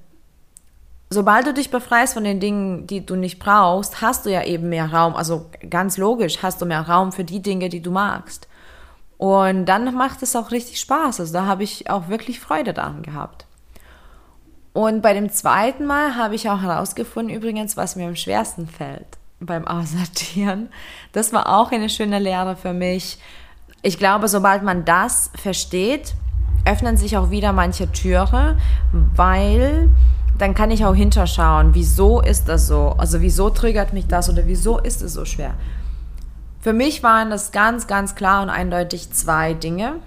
sobald 1.08 1.46
du 1.46 1.54
dich 1.54 1.70
befreist 1.70 2.12
von 2.12 2.24
den 2.24 2.38
Dingen, 2.38 2.86
die 2.86 3.06
du 3.06 3.16
nicht 3.16 3.38
brauchst, 3.38 4.02
hast 4.02 4.26
du 4.26 4.30
ja 4.30 4.44
eben 4.44 4.68
mehr 4.68 4.92
Raum. 4.92 5.16
Also 5.16 5.46
ganz 5.70 5.96
logisch 5.96 6.42
hast 6.42 6.60
du 6.60 6.66
mehr 6.66 6.82
Raum 6.82 7.12
für 7.12 7.24
die 7.24 7.40
Dinge, 7.40 7.70
die 7.70 7.80
du 7.80 7.92
magst. 7.92 8.46
Und 9.16 9.64
dann 9.64 9.94
macht 9.94 10.22
es 10.22 10.36
auch 10.36 10.50
richtig 10.50 10.80
Spaß. 10.80 11.20
Also 11.20 11.32
da 11.32 11.46
habe 11.46 11.62
ich 11.62 11.88
auch 11.88 12.08
wirklich 12.08 12.40
Freude 12.40 12.74
daran 12.74 13.02
gehabt. 13.02 13.46
Und 14.74 15.02
bei 15.02 15.14
dem 15.14 15.30
zweiten 15.30 15.86
Mal 15.86 16.16
habe 16.16 16.34
ich 16.34 16.50
auch 16.50 16.60
herausgefunden, 16.60 17.34
übrigens, 17.34 17.76
was 17.76 17.94
mir 17.94 18.08
am 18.08 18.16
schwersten 18.16 18.66
fällt 18.66 19.06
beim 19.38 19.66
Aussortieren. 19.66 20.68
Das 21.12 21.32
war 21.32 21.48
auch 21.48 21.70
eine 21.70 21.88
schöne 21.88 22.18
Lehre 22.18 22.56
für 22.56 22.72
mich. 22.72 23.18
Ich 23.82 23.98
glaube, 23.98 24.26
sobald 24.26 24.64
man 24.64 24.84
das 24.84 25.30
versteht, 25.36 26.14
öffnen 26.64 26.96
sich 26.96 27.16
auch 27.16 27.30
wieder 27.30 27.52
manche 27.52 27.92
Türe, 27.92 28.58
weil 29.14 29.90
dann 30.38 30.54
kann 30.54 30.72
ich 30.72 30.84
auch 30.84 30.94
hinterschauen, 30.94 31.74
wieso 31.74 32.20
ist 32.20 32.48
das 32.48 32.66
so? 32.66 32.96
Also 32.98 33.20
wieso 33.20 33.50
triggert 33.50 33.92
mich 33.92 34.08
das 34.08 34.28
oder 34.28 34.46
wieso 34.46 34.78
ist 34.78 35.02
es 35.02 35.12
so 35.12 35.24
schwer? 35.24 35.54
Für 36.60 36.72
mich 36.72 37.04
waren 37.04 37.30
das 37.30 37.52
ganz, 37.52 37.86
ganz 37.86 38.16
klar 38.16 38.42
und 38.42 38.50
eindeutig 38.50 39.12
zwei 39.12 39.54
Dinge. 39.54 40.00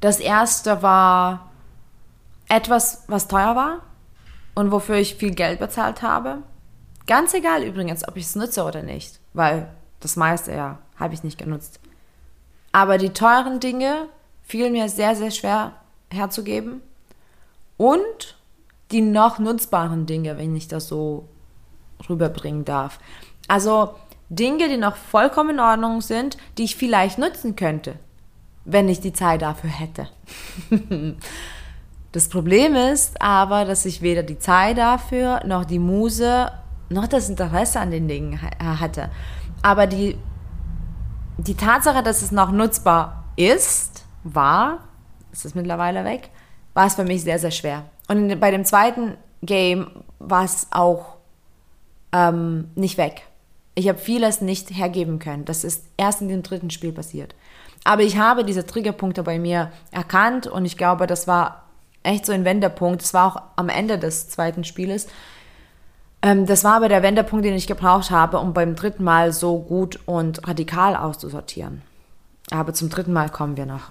Das 0.00 0.18
erste 0.18 0.82
war 0.82 1.51
etwas, 2.52 3.04
was 3.08 3.28
teuer 3.28 3.56
war 3.56 3.80
und 4.54 4.70
wofür 4.72 4.96
ich 4.96 5.14
viel 5.14 5.34
Geld 5.34 5.58
bezahlt 5.58 6.02
habe. 6.02 6.42
Ganz 7.06 7.32
egal 7.32 7.62
übrigens, 7.64 8.06
ob 8.06 8.16
ich 8.16 8.26
es 8.26 8.36
nutze 8.36 8.64
oder 8.64 8.82
nicht, 8.82 9.20
weil 9.32 9.68
das 10.00 10.16
meiste 10.16 10.52
ja 10.52 10.78
habe 10.96 11.14
ich 11.14 11.24
nicht 11.24 11.38
genutzt. 11.38 11.80
Aber 12.70 12.98
die 12.98 13.10
teuren 13.10 13.58
Dinge 13.58 14.08
fielen 14.42 14.72
mir 14.72 14.88
sehr, 14.90 15.16
sehr 15.16 15.30
schwer 15.30 15.72
herzugeben. 16.10 16.82
Und 17.78 18.36
die 18.90 19.00
noch 19.00 19.38
nutzbaren 19.38 20.04
Dinge, 20.04 20.36
wenn 20.36 20.54
ich 20.54 20.68
das 20.68 20.86
so 20.86 21.28
rüberbringen 22.08 22.66
darf. 22.66 23.00
Also 23.48 23.94
Dinge, 24.28 24.68
die 24.68 24.76
noch 24.76 24.96
vollkommen 24.96 25.50
in 25.50 25.60
Ordnung 25.60 26.02
sind, 26.02 26.36
die 26.58 26.64
ich 26.64 26.76
vielleicht 26.76 27.18
nutzen 27.18 27.56
könnte, 27.56 27.94
wenn 28.66 28.88
ich 28.90 29.00
die 29.00 29.14
Zeit 29.14 29.40
dafür 29.40 29.70
hätte. 29.70 30.08
das 32.12 32.28
Problem 32.28 32.74
ist 32.74 33.20
aber, 33.20 33.64
dass 33.64 33.86
ich 33.86 34.02
weder 34.02 34.22
die 34.22 34.38
Zeit 34.38 34.78
dafür, 34.78 35.40
noch 35.46 35.64
die 35.64 35.78
Muse, 35.78 36.52
noch 36.90 37.06
das 37.06 37.30
Interesse 37.30 37.80
an 37.80 37.90
den 37.90 38.06
Dingen 38.06 38.40
hatte. 38.60 39.10
Aber 39.62 39.86
die, 39.86 40.18
die 41.38 41.54
Tatsache, 41.54 42.02
dass 42.02 42.20
es 42.20 42.30
noch 42.30 42.52
nutzbar 42.52 43.24
ist, 43.36 44.04
war, 44.24 44.80
ist 45.32 45.46
es 45.46 45.54
mittlerweile 45.54 46.04
weg, 46.04 46.28
war 46.74 46.86
es 46.86 46.94
für 46.94 47.04
mich 47.04 47.22
sehr, 47.22 47.38
sehr 47.38 47.50
schwer. 47.50 47.84
Und 48.08 48.38
bei 48.40 48.50
dem 48.50 48.66
zweiten 48.66 49.16
Game 49.42 50.04
war 50.18 50.44
es 50.44 50.66
auch 50.70 51.16
ähm, 52.12 52.70
nicht 52.74 52.98
weg. 52.98 53.22
Ich 53.74 53.88
habe 53.88 53.98
vieles 53.98 54.42
nicht 54.42 54.70
hergeben 54.70 55.18
können. 55.18 55.46
Das 55.46 55.64
ist 55.64 55.86
erst 55.96 56.20
in 56.20 56.28
dem 56.28 56.42
dritten 56.42 56.68
Spiel 56.68 56.92
passiert. 56.92 57.34
Aber 57.84 58.02
ich 58.02 58.18
habe 58.18 58.44
diese 58.44 58.66
Triggerpunkte 58.66 59.22
bei 59.22 59.38
mir 59.38 59.72
erkannt 59.90 60.46
und 60.46 60.66
ich 60.66 60.76
glaube, 60.76 61.06
das 61.06 61.26
war 61.26 61.62
echt 62.02 62.26
so 62.26 62.32
ein 62.32 62.44
Wendepunkt. 62.44 63.02
Das 63.02 63.14
war 63.14 63.26
auch 63.26 63.42
am 63.56 63.68
Ende 63.68 63.98
des 63.98 64.28
zweiten 64.28 64.64
Spieles. 64.64 65.06
Ähm, 66.22 66.46
das 66.46 66.64
war 66.64 66.76
aber 66.76 66.88
der 66.88 67.02
Wendepunkt, 67.02 67.44
den 67.44 67.54
ich 67.54 67.66
gebraucht 67.66 68.10
habe, 68.10 68.38
um 68.38 68.54
beim 68.54 68.74
dritten 68.76 69.04
Mal 69.04 69.32
so 69.32 69.58
gut 69.58 69.98
und 70.06 70.46
radikal 70.46 70.96
auszusortieren. 70.96 71.82
Aber 72.50 72.72
zum 72.74 72.88
dritten 72.88 73.12
Mal 73.12 73.28
kommen 73.28 73.56
wir 73.56 73.66
noch. 73.66 73.90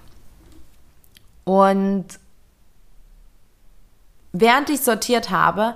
Und 1.44 2.06
während 4.32 4.70
ich 4.70 4.80
sortiert 4.80 5.30
habe, 5.30 5.74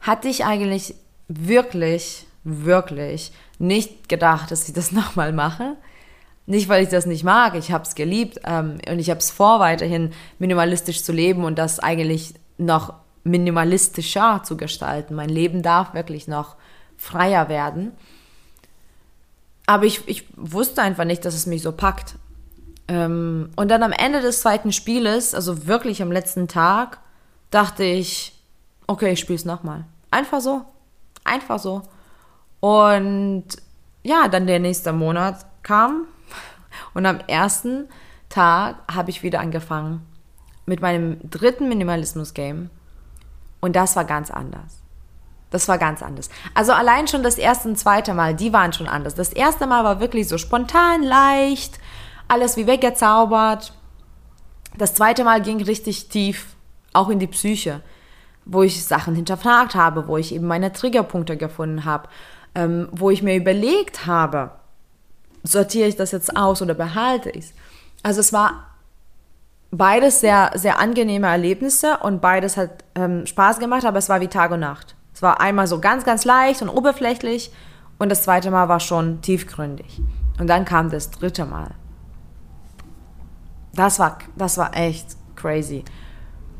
hatte 0.00 0.28
ich 0.28 0.44
eigentlich 0.44 0.94
wirklich, 1.28 2.26
wirklich 2.44 3.32
nicht 3.58 4.08
gedacht, 4.08 4.50
dass 4.50 4.68
ich 4.68 4.74
das 4.74 4.92
nochmal 4.92 5.32
mache. 5.32 5.76
Nicht, 6.46 6.68
weil 6.68 6.82
ich 6.82 6.88
das 6.88 7.06
nicht 7.06 7.22
mag, 7.22 7.54
ich 7.54 7.70
habe 7.70 7.84
es 7.84 7.94
geliebt 7.94 8.40
ähm, 8.44 8.78
und 8.88 8.98
ich 8.98 9.10
habe 9.10 9.20
es 9.20 9.30
vor, 9.30 9.60
weiterhin 9.60 10.10
minimalistisch 10.38 11.04
zu 11.04 11.12
leben 11.12 11.44
und 11.44 11.56
das 11.56 11.78
eigentlich 11.78 12.34
noch 12.58 12.94
minimalistischer 13.24 14.42
zu 14.44 14.56
gestalten. 14.56 15.14
Mein 15.14 15.28
Leben 15.28 15.62
darf 15.62 15.94
wirklich 15.94 16.26
noch 16.26 16.56
freier 16.96 17.48
werden. 17.48 17.92
Aber 19.66 19.84
ich, 19.84 20.06
ich 20.08 20.26
wusste 20.36 20.82
einfach 20.82 21.04
nicht, 21.04 21.24
dass 21.24 21.34
es 21.34 21.46
mich 21.46 21.62
so 21.62 21.72
packt. 21.72 22.16
Ähm, 22.88 23.50
und 23.54 23.70
dann 23.70 23.84
am 23.84 23.92
Ende 23.92 24.20
des 24.20 24.40
zweiten 24.40 24.72
Spieles, 24.72 25.34
also 25.34 25.66
wirklich 25.66 26.02
am 26.02 26.10
letzten 26.10 26.48
Tag, 26.48 26.98
dachte 27.50 27.84
ich, 27.84 28.34
okay, 28.88 29.12
ich 29.12 29.20
spiele 29.20 29.36
es 29.36 29.44
nochmal. 29.44 29.84
Einfach 30.10 30.40
so. 30.40 30.62
Einfach 31.24 31.60
so. 31.60 31.82
Und 32.58 33.44
ja, 34.02 34.26
dann 34.26 34.46
der 34.48 34.58
nächste 34.58 34.92
Monat 34.92 35.46
kam 35.62 36.06
und 36.94 37.06
am 37.06 37.20
ersten 37.26 37.88
Tag 38.28 38.76
habe 38.92 39.10
ich 39.10 39.22
wieder 39.22 39.40
angefangen 39.40 40.06
mit 40.66 40.80
meinem 40.80 41.18
dritten 41.28 41.68
Minimalismus-Game. 41.68 42.70
Und 43.60 43.76
das 43.76 43.96
war 43.96 44.04
ganz 44.04 44.30
anders. 44.30 44.82
Das 45.50 45.68
war 45.68 45.76
ganz 45.76 46.02
anders. 46.02 46.30
Also 46.54 46.72
allein 46.72 47.06
schon 47.08 47.22
das 47.22 47.36
erste 47.36 47.68
und 47.68 47.78
zweite 47.78 48.14
Mal, 48.14 48.34
die 48.34 48.52
waren 48.52 48.72
schon 48.72 48.88
anders. 48.88 49.14
Das 49.14 49.32
erste 49.32 49.66
Mal 49.66 49.84
war 49.84 50.00
wirklich 50.00 50.26
so 50.26 50.38
spontan, 50.38 51.02
leicht, 51.02 51.78
alles 52.26 52.56
wie 52.56 52.66
weggezaubert. 52.66 53.74
Das 54.78 54.94
zweite 54.94 55.24
Mal 55.24 55.42
ging 55.42 55.62
richtig 55.62 56.08
tief 56.08 56.56
auch 56.94 57.10
in 57.10 57.18
die 57.18 57.26
Psyche, 57.26 57.82
wo 58.46 58.62
ich 58.62 58.84
Sachen 58.84 59.14
hinterfragt 59.14 59.74
habe, 59.74 60.08
wo 60.08 60.16
ich 60.16 60.34
eben 60.34 60.46
meine 60.46 60.72
Triggerpunkte 60.72 61.36
gefunden 61.36 61.84
habe, 61.84 62.08
ähm, 62.54 62.88
wo 62.90 63.10
ich 63.10 63.22
mir 63.22 63.36
überlegt 63.36 64.06
habe, 64.06 64.52
sortiere 65.42 65.88
ich 65.88 65.96
das 65.96 66.12
jetzt 66.12 66.36
aus 66.36 66.62
oder 66.62 66.74
behalte 66.74 67.30
ich 67.30 67.46
es. 67.46 67.54
Also 68.02 68.20
es 68.20 68.32
war 68.32 68.72
beides 69.70 70.20
sehr, 70.20 70.52
sehr 70.54 70.78
angenehme 70.78 71.26
Erlebnisse 71.26 71.98
und 71.98 72.20
beides 72.20 72.56
hat 72.56 72.84
ähm, 72.94 73.26
Spaß 73.26 73.58
gemacht, 73.58 73.84
aber 73.84 73.98
es 73.98 74.08
war 74.08 74.20
wie 74.20 74.28
Tag 74.28 74.50
und 74.50 74.60
Nacht. 74.60 74.94
Es 75.14 75.22
war 75.22 75.40
einmal 75.40 75.66
so 75.66 75.80
ganz, 75.80 76.04
ganz 76.04 76.24
leicht 76.24 76.62
und 76.62 76.68
oberflächlich 76.68 77.52
und 77.98 78.08
das 78.08 78.22
zweite 78.22 78.50
Mal 78.50 78.68
war 78.68 78.80
schon 78.80 79.20
tiefgründig. 79.22 80.00
Und 80.38 80.46
dann 80.48 80.64
kam 80.64 80.90
das 80.90 81.10
dritte 81.10 81.44
Mal. 81.44 81.70
Das 83.74 83.98
war, 83.98 84.18
das 84.36 84.58
war 84.58 84.76
echt 84.76 85.06
crazy. 85.36 85.84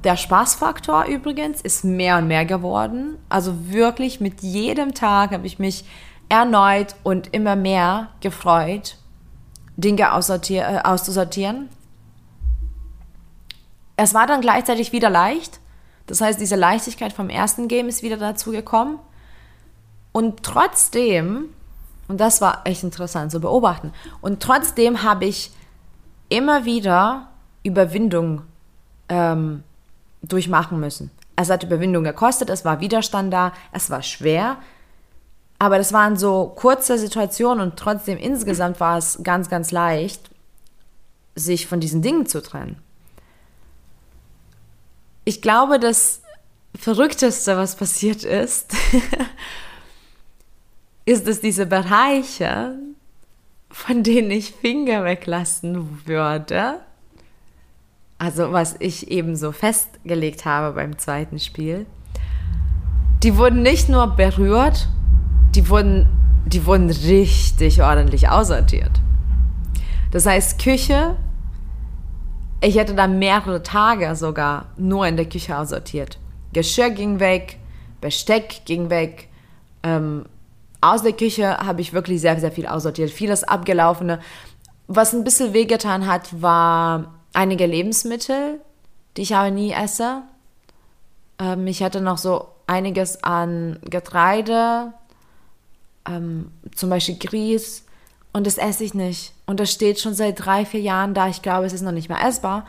Der 0.04 0.16
Spaßfaktor 0.16 1.04
übrigens 1.06 1.60
ist 1.60 1.84
mehr 1.84 2.18
und 2.18 2.26
mehr 2.26 2.44
geworden. 2.44 3.18
Also 3.28 3.70
wirklich 3.70 4.20
mit 4.20 4.42
jedem 4.42 4.94
Tag 4.94 5.32
habe 5.32 5.46
ich 5.46 5.58
mich 5.58 5.84
erneut 6.32 6.96
und 7.02 7.34
immer 7.34 7.56
mehr 7.56 8.08
gefreut, 8.20 8.96
Dinge 9.76 10.04
äh, 10.04 10.80
auszusortieren. 10.82 11.68
Es 13.96 14.14
war 14.14 14.26
dann 14.26 14.40
gleichzeitig 14.40 14.92
wieder 14.92 15.10
leicht. 15.10 15.60
Das 16.06 16.22
heißt, 16.22 16.40
diese 16.40 16.56
Leichtigkeit 16.56 17.12
vom 17.12 17.28
ersten 17.28 17.68
Game 17.68 17.86
ist 17.86 18.02
wieder 18.02 18.16
dazu 18.16 18.50
gekommen. 18.50 18.98
Und 20.12 20.42
trotzdem, 20.42 21.50
und 22.08 22.18
das 22.18 22.40
war 22.40 22.62
echt 22.64 22.82
interessant 22.82 23.30
zu 23.30 23.38
beobachten, 23.38 23.92
und 24.22 24.42
trotzdem 24.42 25.02
habe 25.02 25.26
ich 25.26 25.52
immer 26.30 26.64
wieder 26.64 27.28
Überwindung 27.62 28.40
ähm, 29.10 29.64
durchmachen 30.22 30.80
müssen. 30.80 31.10
Es 31.36 31.50
hat 31.50 31.62
Überwindung 31.62 32.04
gekostet, 32.04 32.48
es 32.48 32.64
war 32.64 32.80
Widerstand 32.80 33.34
da, 33.34 33.52
es 33.72 33.90
war 33.90 34.02
schwer, 34.02 34.56
aber 35.62 35.78
das 35.78 35.92
waren 35.92 36.16
so 36.16 36.52
kurze 36.56 36.98
Situationen 36.98 37.60
und 37.60 37.76
trotzdem 37.76 38.18
insgesamt 38.18 38.80
war 38.80 38.98
es 38.98 39.20
ganz, 39.22 39.48
ganz 39.48 39.70
leicht, 39.70 40.28
sich 41.36 41.68
von 41.68 41.78
diesen 41.78 42.02
Dingen 42.02 42.26
zu 42.26 42.42
trennen. 42.42 42.82
Ich 45.24 45.40
glaube, 45.40 45.78
das 45.78 46.20
Verrückteste, 46.76 47.56
was 47.56 47.76
passiert 47.76 48.24
ist, 48.24 48.74
ist, 51.04 51.28
dass 51.28 51.40
diese 51.40 51.66
Bereiche, 51.66 52.74
von 53.70 54.02
denen 54.02 54.32
ich 54.32 54.50
Finger 54.50 55.04
weglassen 55.04 56.04
würde, 56.08 56.80
also 58.18 58.50
was 58.50 58.74
ich 58.80 59.12
eben 59.12 59.36
so 59.36 59.52
festgelegt 59.52 60.44
habe 60.44 60.74
beim 60.74 60.98
zweiten 60.98 61.38
Spiel, 61.38 61.86
die 63.22 63.36
wurden 63.36 63.62
nicht 63.62 63.88
nur 63.88 64.08
berührt, 64.08 64.88
die 65.54 65.68
wurden, 65.68 66.06
die 66.46 66.64
wurden 66.66 66.90
richtig 66.90 67.82
ordentlich 67.82 68.28
aussortiert. 68.28 69.00
Das 70.10 70.26
heißt, 70.26 70.62
Küche, 70.62 71.16
ich 72.60 72.76
hätte 72.76 72.94
da 72.94 73.06
mehrere 73.06 73.62
Tage 73.62 74.14
sogar 74.14 74.66
nur 74.76 75.06
in 75.06 75.16
der 75.16 75.28
Küche 75.28 75.56
aussortiert. 75.56 76.18
Geschirr 76.52 76.90
ging 76.90 77.18
weg, 77.18 77.58
Besteck 78.00 78.62
ging 78.66 78.90
weg. 78.90 79.28
Ähm, 79.82 80.26
aus 80.80 81.02
der 81.02 81.12
Küche 81.12 81.58
habe 81.58 81.80
ich 81.80 81.92
wirklich 81.92 82.20
sehr, 82.20 82.38
sehr 82.38 82.52
viel 82.52 82.66
aussortiert. 82.66 83.10
Vieles 83.10 83.44
abgelaufene. 83.44 84.20
Was 84.86 85.14
ein 85.14 85.24
bisschen 85.24 85.54
wehgetan 85.54 86.06
hat, 86.06 86.42
war 86.42 87.14
einige 87.32 87.66
Lebensmittel, 87.66 88.60
die 89.16 89.22
ich 89.22 89.34
aber 89.34 89.50
nie 89.50 89.72
esse. 89.72 90.22
Ähm, 91.38 91.66
ich 91.66 91.82
hatte 91.82 92.00
noch 92.00 92.18
so 92.18 92.48
einiges 92.66 93.22
an 93.24 93.78
Getreide, 93.82 94.92
ähm, 96.06 96.50
zum 96.74 96.90
Beispiel 96.90 97.18
Grieß, 97.18 97.84
und 98.32 98.46
das 98.46 98.58
esse 98.58 98.84
ich 98.84 98.94
nicht. 98.94 99.34
Und 99.46 99.60
das 99.60 99.70
steht 99.70 100.00
schon 100.00 100.14
seit 100.14 100.44
drei, 100.44 100.64
vier 100.64 100.80
Jahren 100.80 101.14
da. 101.14 101.28
Ich 101.28 101.42
glaube, 101.42 101.66
es 101.66 101.72
ist 101.72 101.82
noch 101.82 101.92
nicht 101.92 102.08
mehr 102.08 102.24
essbar. 102.24 102.66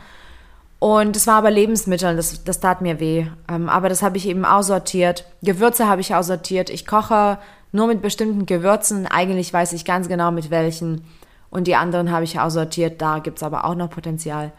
Und 0.78 1.16
es 1.16 1.26
war 1.26 1.36
aber 1.36 1.50
Lebensmittel, 1.50 2.14
das, 2.16 2.44
das 2.44 2.60
tat 2.60 2.82
mir 2.82 3.00
weh. 3.00 3.26
Ähm, 3.48 3.70
aber 3.70 3.88
das 3.88 4.02
habe 4.02 4.18
ich 4.18 4.28
eben 4.28 4.44
aussortiert. 4.44 5.24
Gewürze 5.42 5.88
habe 5.88 6.02
ich 6.02 6.14
aussortiert. 6.14 6.68
Ich 6.68 6.86
koche 6.86 7.38
nur 7.72 7.86
mit 7.86 8.02
bestimmten 8.02 8.44
Gewürzen. 8.44 9.06
Eigentlich 9.06 9.52
weiß 9.52 9.72
ich 9.72 9.86
ganz 9.86 10.08
genau 10.08 10.30
mit 10.30 10.50
welchen. 10.50 11.02
Und 11.48 11.66
die 11.66 11.76
anderen 11.76 12.10
habe 12.10 12.24
ich 12.24 12.38
aussortiert. 12.38 13.00
Da 13.00 13.20
gibt 13.20 13.38
es 13.38 13.42
aber 13.42 13.64
auch 13.64 13.74
noch 13.74 13.88
Potenzial. 13.88 14.52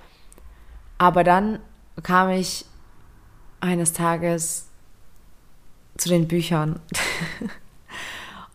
Aber 0.97 1.23
dann 1.23 1.59
kam 2.01 2.29
ich 2.29 2.65
eines 3.59 3.93
Tages 3.93 4.65
zu 5.97 6.09
den 6.09 6.27
Büchern. 6.27 6.79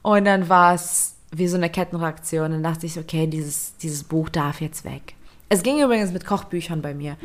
und 0.02 0.24
dann 0.24 0.48
war 0.48 0.74
es 0.74 1.14
wie 1.32 1.46
so 1.46 1.56
eine 1.56 1.70
Kettenreaktion. 1.70 2.50
Dann 2.50 2.62
dachte 2.62 2.86
ich, 2.86 2.98
okay, 2.98 3.26
dieses, 3.26 3.76
dieses 3.76 4.04
Buch 4.04 4.28
darf 4.28 4.60
jetzt 4.60 4.84
weg. 4.84 5.14
Es 5.48 5.62
ging 5.62 5.82
übrigens 5.82 6.12
mit 6.12 6.26
Kochbüchern 6.26 6.82
bei 6.82 6.94
mir. 6.94 7.16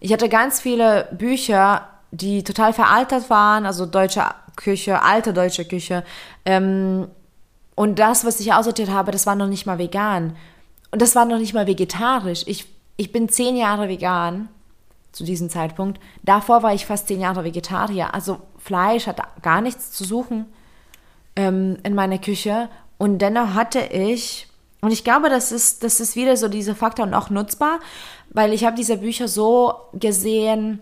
Ich 0.00 0.12
hatte 0.12 0.28
ganz 0.28 0.60
viele 0.60 1.08
Bücher, 1.12 1.88
die 2.10 2.44
total 2.44 2.72
veraltet 2.72 3.30
waren, 3.30 3.66
also 3.66 3.86
deutsche 3.86 4.24
Küche, 4.56 5.02
alte 5.02 5.32
deutsche 5.32 5.64
Küche. 5.64 6.04
Ähm, 6.44 7.08
und 7.74 7.98
das, 7.98 8.24
was 8.24 8.40
ich 8.40 8.52
aussortiert 8.52 8.90
habe, 8.90 9.10
das 9.10 9.26
war 9.26 9.36
noch 9.36 9.48
nicht 9.48 9.66
mal 9.66 9.78
vegan. 9.78 10.36
Und 10.90 11.02
das 11.02 11.14
war 11.14 11.26
noch 11.26 11.38
nicht 11.38 11.54
mal 11.54 11.66
vegetarisch. 11.66 12.44
Ich, 12.46 12.66
ich 12.96 13.12
bin 13.12 13.28
zehn 13.28 13.56
Jahre 13.56 13.88
vegan 13.88 14.48
zu 15.12 15.24
diesem 15.24 15.50
Zeitpunkt. 15.50 16.00
Davor 16.22 16.62
war 16.62 16.74
ich 16.74 16.86
fast 16.86 17.08
zehn 17.08 17.20
Jahre 17.20 17.44
Vegetarier. 17.44 18.14
Also 18.14 18.38
Fleisch 18.58 19.06
hat 19.06 19.20
gar 19.42 19.60
nichts 19.60 19.92
zu 19.92 20.04
suchen 20.04 20.46
ähm, 21.36 21.78
in 21.82 21.94
meiner 21.94 22.18
Küche. 22.18 22.68
Und 22.98 23.18
dennoch 23.18 23.54
hatte 23.54 23.80
ich, 23.80 24.48
und 24.80 24.90
ich 24.92 25.04
glaube, 25.04 25.28
das 25.28 25.52
ist, 25.52 25.84
das 25.84 26.00
ist 26.00 26.16
wieder 26.16 26.36
so 26.36 26.48
dieser 26.48 26.74
Faktor 26.74 27.06
und 27.06 27.14
auch 27.14 27.30
nutzbar, 27.30 27.78
weil 28.30 28.52
ich 28.52 28.64
habe 28.64 28.76
diese 28.76 28.96
Bücher 28.98 29.28
so 29.28 29.74
gesehen, 29.92 30.80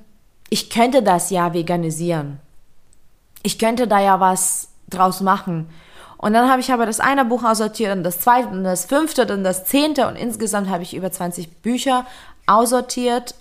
ich 0.51 0.71
könnte 0.71 1.03
das 1.03 1.31
ja 1.31 1.53
veganisieren. 1.53 2.39
Ich 3.43 3.59
könnte 3.59 3.87
da 3.87 4.01
ja 4.01 4.21
was 4.21 4.69
draus 4.89 5.21
machen. 5.21 5.69
Und 6.17 6.33
dann 6.33 6.49
habe 6.49 6.61
ich 6.61 6.73
aber 6.73 6.87
das 6.87 7.01
eine 7.01 7.25
Buch 7.25 7.45
aussortiert 7.45 7.95
und 7.95 8.03
das 8.03 8.21
zweite 8.21 8.49
und 8.49 8.65
das 8.65 8.87
fünfte 8.87 9.31
und 9.33 9.45
das 9.45 9.67
zehnte 9.67 10.09
und 10.09 10.17
insgesamt 10.17 10.71
habe 10.71 10.83
ich 10.83 10.95
über 10.95 11.11
20 11.13 11.59
Bücher 11.59 12.07
aussortiert 12.47 13.35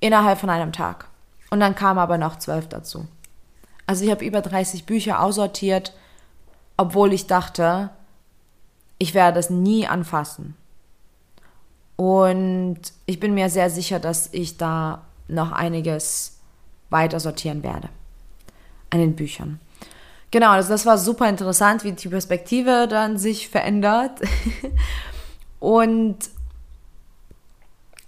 innerhalb 0.00 0.38
von 0.38 0.50
einem 0.50 0.72
Tag. 0.72 1.06
Und 1.50 1.60
dann 1.60 1.76
kamen 1.76 2.00
aber 2.00 2.18
noch 2.18 2.38
zwölf 2.38 2.68
dazu. 2.68 3.06
Also 3.86 4.04
ich 4.04 4.10
habe 4.10 4.24
über 4.24 4.40
30 4.40 4.86
Bücher 4.86 5.22
aussortiert, 5.22 5.92
obwohl 6.76 7.12
ich 7.12 7.26
dachte, 7.26 7.90
ich 8.98 9.14
werde 9.14 9.36
das 9.36 9.50
nie 9.50 9.86
anfassen. 9.86 10.56
Und 11.96 12.80
ich 13.06 13.20
bin 13.20 13.34
mir 13.34 13.50
sehr 13.50 13.70
sicher, 13.70 14.00
dass 14.00 14.28
ich 14.32 14.56
da 14.56 15.02
noch 15.28 15.52
einiges 15.52 16.38
weiter 16.90 17.20
sortieren 17.20 17.62
werde 17.62 17.88
an 18.90 18.98
den 18.98 19.16
Büchern. 19.16 19.60
Genau, 20.30 20.50
also 20.50 20.70
das 20.70 20.84
war 20.84 20.98
super 20.98 21.28
interessant, 21.28 21.84
wie 21.84 21.92
die 21.92 22.08
Perspektive 22.08 22.88
dann 22.88 23.18
sich 23.18 23.48
verändert. 23.48 24.20
Und 25.60 26.16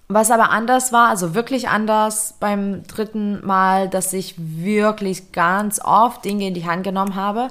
was 0.09 0.31
aber 0.31 0.51
anders 0.51 0.93
war, 0.93 1.09
also 1.09 1.35
wirklich 1.35 1.69
anders 1.69 2.35
beim 2.39 2.85
dritten 2.87 3.45
Mal, 3.45 3.89
dass 3.89 4.13
ich 4.13 4.35
wirklich 4.39 5.33
ganz 5.33 5.81
oft 5.83 6.25
Dinge 6.25 6.49
in 6.49 6.55
die 6.55 6.67
Hand 6.67 6.85
genommen 6.85 7.15
habe, 7.15 7.49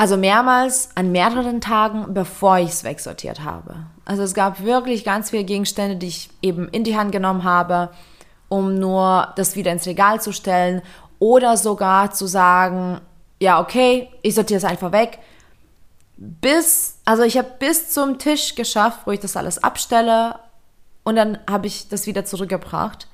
also 0.00 0.16
mehrmals 0.16 0.88
an 0.94 1.12
mehreren 1.12 1.60
Tagen, 1.60 2.14
bevor 2.14 2.56
ich 2.56 2.70
es 2.70 2.84
wegsortiert 2.84 3.40
habe. 3.40 3.84
Also 4.06 4.22
es 4.22 4.32
gab 4.32 4.62
wirklich 4.62 5.04
ganz 5.04 5.28
viele 5.28 5.44
Gegenstände, 5.44 5.96
die 5.96 6.06
ich 6.06 6.30
eben 6.40 6.70
in 6.70 6.84
die 6.84 6.96
Hand 6.96 7.12
genommen 7.12 7.44
habe, 7.44 7.90
um 8.48 8.78
nur 8.78 9.34
das 9.36 9.56
wieder 9.56 9.70
ins 9.70 9.84
Regal 9.84 10.18
zu 10.18 10.32
stellen 10.32 10.80
oder 11.18 11.58
sogar 11.58 12.12
zu 12.12 12.26
sagen, 12.26 13.02
ja, 13.40 13.60
okay, 13.60 14.08
ich 14.22 14.34
sortiere 14.34 14.56
es 14.56 14.64
einfach 14.64 14.90
weg. 14.90 15.18
Bis, 16.16 16.96
also 17.04 17.22
ich 17.22 17.36
habe 17.36 17.50
bis 17.58 17.90
zum 17.90 18.16
Tisch 18.16 18.54
geschafft, 18.54 19.00
wo 19.04 19.10
ich 19.10 19.20
das 19.20 19.36
alles 19.36 19.62
abstelle 19.62 20.36
und 21.04 21.16
dann 21.16 21.36
habe 21.46 21.66
ich 21.66 21.90
das 21.90 22.06
wieder 22.06 22.24
zurückgebracht. 22.24 23.06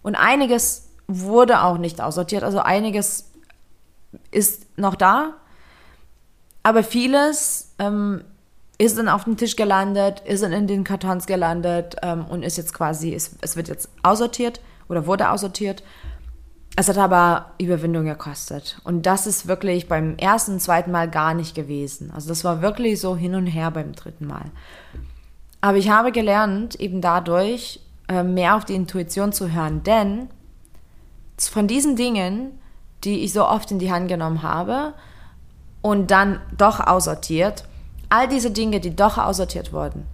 Und 0.00 0.14
einiges 0.14 0.90
wurde 1.08 1.64
auch 1.64 1.76
nicht 1.76 2.00
aussortiert, 2.00 2.44
also 2.44 2.60
einiges 2.60 3.32
ist 4.30 4.78
noch 4.78 4.94
da, 4.94 5.34
aber 6.62 6.82
vieles 6.82 7.74
ähm, 7.78 8.22
ist 8.78 8.98
dann 8.98 9.08
auf 9.08 9.24
dem 9.24 9.36
Tisch 9.36 9.56
gelandet, 9.56 10.20
ist 10.24 10.42
dann 10.42 10.52
in 10.52 10.66
den 10.66 10.84
Kartons 10.84 11.26
gelandet 11.26 11.96
ähm, 12.02 12.24
und 12.24 12.42
ist 12.42 12.56
jetzt 12.56 12.72
quasi, 12.72 13.14
es, 13.14 13.36
es 13.40 13.56
wird 13.56 13.68
jetzt 13.68 13.90
aussortiert 14.02 14.60
oder 14.88 15.06
wurde 15.06 15.30
aussortiert. 15.30 15.82
Es 16.76 16.88
hat 16.88 16.98
aber 16.98 17.50
Überwindung 17.58 18.04
gekostet. 18.04 18.80
Und 18.84 19.04
das 19.04 19.26
ist 19.26 19.48
wirklich 19.48 19.88
beim 19.88 20.16
ersten 20.16 20.60
zweiten 20.60 20.92
Mal 20.92 21.10
gar 21.10 21.34
nicht 21.34 21.54
gewesen. 21.54 22.10
Also 22.14 22.28
das 22.28 22.44
war 22.44 22.62
wirklich 22.62 23.00
so 23.00 23.16
hin 23.16 23.34
und 23.34 23.46
her 23.46 23.70
beim 23.70 23.92
dritten 23.92 24.26
Mal. 24.26 24.46
Aber 25.60 25.76
ich 25.76 25.90
habe 25.90 26.12
gelernt, 26.12 26.76
eben 26.76 27.00
dadurch 27.00 27.80
äh, 28.08 28.22
mehr 28.22 28.56
auf 28.56 28.64
die 28.64 28.74
Intuition 28.74 29.32
zu 29.32 29.52
hören. 29.52 29.82
Denn 29.82 30.28
von 31.38 31.66
diesen 31.66 31.96
Dingen, 31.96 32.58
die 33.04 33.24
ich 33.24 33.32
so 33.32 33.46
oft 33.46 33.70
in 33.70 33.78
die 33.78 33.92
Hand 33.92 34.08
genommen 34.08 34.42
habe, 34.42 34.94
und 35.82 36.10
dann 36.10 36.40
doch 36.56 36.80
aussortiert. 36.80 37.64
All 38.08 38.28
diese 38.28 38.50
Dinge, 38.50 38.80
die 38.80 38.94
doch 38.94 39.18
aussortiert 39.18 39.72
wurden, 39.72 40.06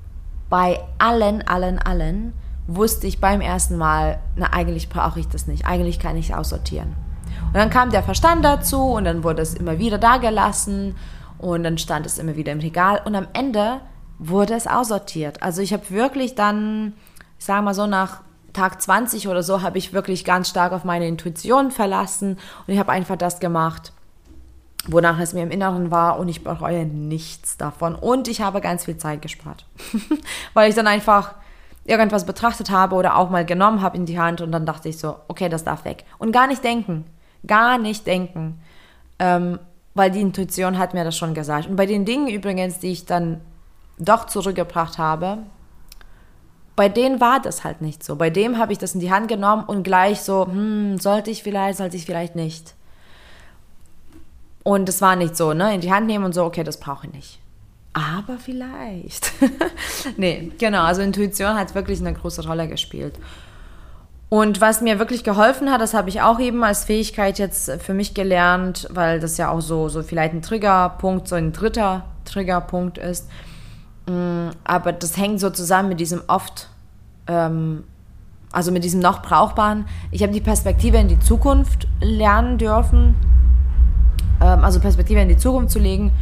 bei 0.48 0.81
allen, 0.98 1.46
allen, 1.46 1.79
allen 1.79 2.33
wusste 2.66 3.07
ich 3.07 3.20
beim 3.20 3.40
ersten 3.40 3.76
Mal, 3.76 4.18
na 4.37 4.52
eigentlich 4.52 4.88
brauche 4.88 5.20
ich 5.20 5.29
das 5.29 5.46
nicht, 5.46 5.66
eigentlich 5.66 5.98
kann 5.98 6.16
ich 6.16 6.35
aussortieren. 6.35 6.94
Und 7.46 7.55
dann 7.55 7.70
kam 7.70 7.90
der 7.90 8.02
Verstand 8.02 8.44
dazu 8.44 8.81
und 8.83 9.05
dann 9.05 9.24
wurde 9.24 9.42
es 9.42 9.55
immer 9.55 9.79
wieder 9.79 9.98
da 9.98 10.18
gelassen 10.18 10.96
und 11.38 11.64
dann 11.64 11.79
stand 11.79 12.07
es 12.07 12.18
immer 12.18 12.37
wieder 12.37 12.52
im 12.52 12.61
Regal 12.61 13.00
und 13.05 13.14
am 13.14 13.29
Ende 13.33 13.81
wurde 14.18 14.55
es 14.55 14.66
aussortiert. 14.66 15.42
Also 15.42 15.62
ich 15.62 15.72
habe 15.72 15.90
wirklich 15.90 16.35
dann, 16.35 16.94
ich 17.38 17.44
sage 17.44 17.62
mal 17.62 17.74
so 17.74 17.87
nach 17.87 18.22
Tag 18.52 18.81
20 18.81 19.29
oder 19.29 19.42
so, 19.42 19.62
habe 19.62 19.79
ich 19.79 19.92
wirklich 19.92 20.24
ganz 20.24 20.48
stark 20.48 20.72
auf 20.72 20.85
meine 20.85 21.07
Intuition 21.07 21.70
verlassen 21.70 22.38
und 22.66 22.72
ich 22.72 22.79
habe 22.79 22.92
einfach 22.92 23.16
das 23.16 23.38
gemacht, 23.38 23.92
wonach 24.87 25.18
es 25.18 25.33
mir 25.33 25.42
im 25.42 25.51
Inneren 25.51 25.90
war 25.90 26.18
und 26.18 26.29
ich 26.29 26.44
bereue 26.44 26.87
nichts 26.87 27.57
davon. 27.57 27.94
Und 27.94 28.29
ich 28.29 28.40
habe 28.40 28.61
ganz 28.61 28.85
viel 28.85 28.96
Zeit 28.96 29.22
gespart, 29.22 29.66
weil 30.55 30.68
ich 30.68 30.75
dann 30.75 30.87
einfach 30.87 31.35
irgendwas 31.85 32.27
betrachtet 32.27 32.70
habe 32.70 32.96
oder 32.96 33.16
auch 33.16 33.31
mal 33.31 33.44
genommen 33.44 33.81
habe 33.81 33.96
in 33.96 34.07
die 34.07 34.18
Hand 34.18 34.40
und 34.40 34.53
dann 34.53 34.66
dachte 34.66 34.88
ich 34.88 34.99
so, 34.99 35.16
okay, 35.29 35.49
das 35.49 35.64
darf 35.64 35.85
weg. 35.85 36.05
Und 36.18 36.33
gar 36.33 36.46
nicht 36.46 36.64
denken, 36.64 37.05
gar 37.46 37.79
nicht 37.79 38.07
denken, 38.07 38.61
ähm, 39.18 39.59
weil 39.94 40.11
die 40.11 40.20
Intuition 40.20 40.79
hat 40.79 40.94
mir 40.94 41.05
das 41.05 41.16
schon 41.16 41.35
gesagt. 41.35 41.68
Und 41.68 41.77
bei 41.77 41.87
den 41.87 42.05
Dingen 42.05 42.29
übrigens, 42.29 42.79
die 42.81 42.92
ich 42.92 43.07
dann 43.07 43.40
doch 43.99 44.27
zurückgebracht 44.27 44.99
habe, 44.99 45.38
bei 46.75 46.90
denen 46.90 47.20
war 47.20 47.40
das 47.40 47.64
halt 47.64 47.81
nicht 47.81 48.05
so. 48.05 48.16
Bei 48.16 48.29
dem 48.29 48.59
habe 48.59 48.72
ich 48.72 48.79
das 48.79 48.94
in 48.94 49.01
die 49.01 49.11
Hand 49.11 49.29
genommen 49.29 49.64
und 49.64 49.83
gleich 49.83 50.20
so, 50.20 50.46
hm, 50.46 50.99
sollte 50.99 51.31
ich 51.31 51.42
vielleicht, 51.42 51.79
sollte 51.79 51.96
ich 51.96 52.05
vielleicht 52.05 52.37
nicht. 52.37 52.75
Und 54.66 54.88
es 54.88 55.00
war 55.00 55.14
nicht 55.14 55.37
so, 55.37 55.52
ne, 55.52 55.76
in 55.76 55.81
die 55.81 55.92
Hand 55.92 56.09
nehmen 56.09 56.24
und 56.24 56.35
so, 56.35 56.42
okay, 56.42 56.64
das 56.64 56.81
brauche 56.81 57.07
ich 57.07 57.12
nicht. 57.12 57.38
Aber 57.92 58.37
vielleicht. 58.37 59.31
nee, 60.16 60.50
genau, 60.59 60.83
also 60.83 61.02
Intuition 61.02 61.55
hat 61.55 61.76
wirklich 61.76 62.00
eine 62.00 62.12
große 62.12 62.44
Rolle 62.44 62.66
gespielt. 62.66 63.14
Und 64.29 64.61
was 64.61 64.81
mir 64.81 64.98
wirklich 64.98 65.22
geholfen 65.22 65.70
hat, 65.70 65.81
das 65.81 65.94
habe 65.94 66.09
ich 66.09 66.20
auch 66.20 66.40
eben 66.40 66.64
als 66.64 66.83
Fähigkeit 66.83 67.38
jetzt 67.38 67.70
für 67.81 67.94
mich 67.94 68.12
gelernt, 68.12 68.88
weil 68.90 69.20
das 69.20 69.37
ja 69.37 69.52
auch 69.52 69.61
so, 69.61 69.88
so 69.88 70.02
vielleicht 70.02 70.35
ein 70.35 70.42
Triggerpunkt, 70.42 71.29
so 71.29 71.37
ein 71.37 71.52
dritter 71.52 72.05
Triggerpunkt 72.24 72.98
ist. 72.98 73.29
Mm, 74.09 74.48
aber 74.64 74.90
das 74.90 75.16
hängt 75.16 75.38
so 75.38 75.50
zusammen 75.50 75.90
mit 75.90 76.00
diesem 76.00 76.22
oft, 76.26 76.70
ähm, 77.29 77.85
also 78.50 78.72
mit 78.72 78.83
diesem 78.83 78.98
noch 78.98 79.22
brauchbaren. 79.22 79.87
Ich 80.11 80.24
habe 80.24 80.33
die 80.33 80.40
Perspektive 80.40 80.96
in 80.96 81.07
die 81.07 81.20
Zukunft 81.20 81.87
lernen 82.00 82.59
dürfen 82.59 83.14
ähm, 84.40 84.64
also 84.64 84.81
Perspektive 84.81 85.20
in 85.20 85.29
die 85.29 85.37
Zukunft 85.37 85.70
zu 85.70 85.79
legen, 85.79 86.12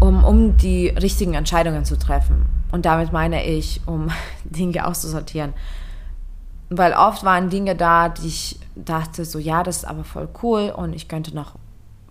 um, 0.00 0.24
um 0.24 0.56
die 0.56 0.88
richtigen 0.88 1.34
Entscheidungen 1.34 1.84
zu 1.84 1.98
treffen. 1.98 2.46
Und 2.72 2.84
damit 2.84 3.12
meine 3.12 3.44
ich, 3.44 3.80
um 3.86 4.10
Dinge 4.44 4.86
auszusortieren. 4.86 5.54
Weil 6.68 6.94
oft 6.94 7.24
waren 7.24 7.48
Dinge 7.48 7.76
da, 7.76 8.08
die 8.08 8.26
ich 8.26 8.58
dachte, 8.74 9.24
so 9.24 9.38
ja, 9.38 9.62
das 9.62 9.78
ist 9.78 9.84
aber 9.84 10.04
voll 10.04 10.28
cool 10.42 10.72
und 10.76 10.94
ich 10.94 11.08
könnte 11.08 11.34
noch 11.34 11.54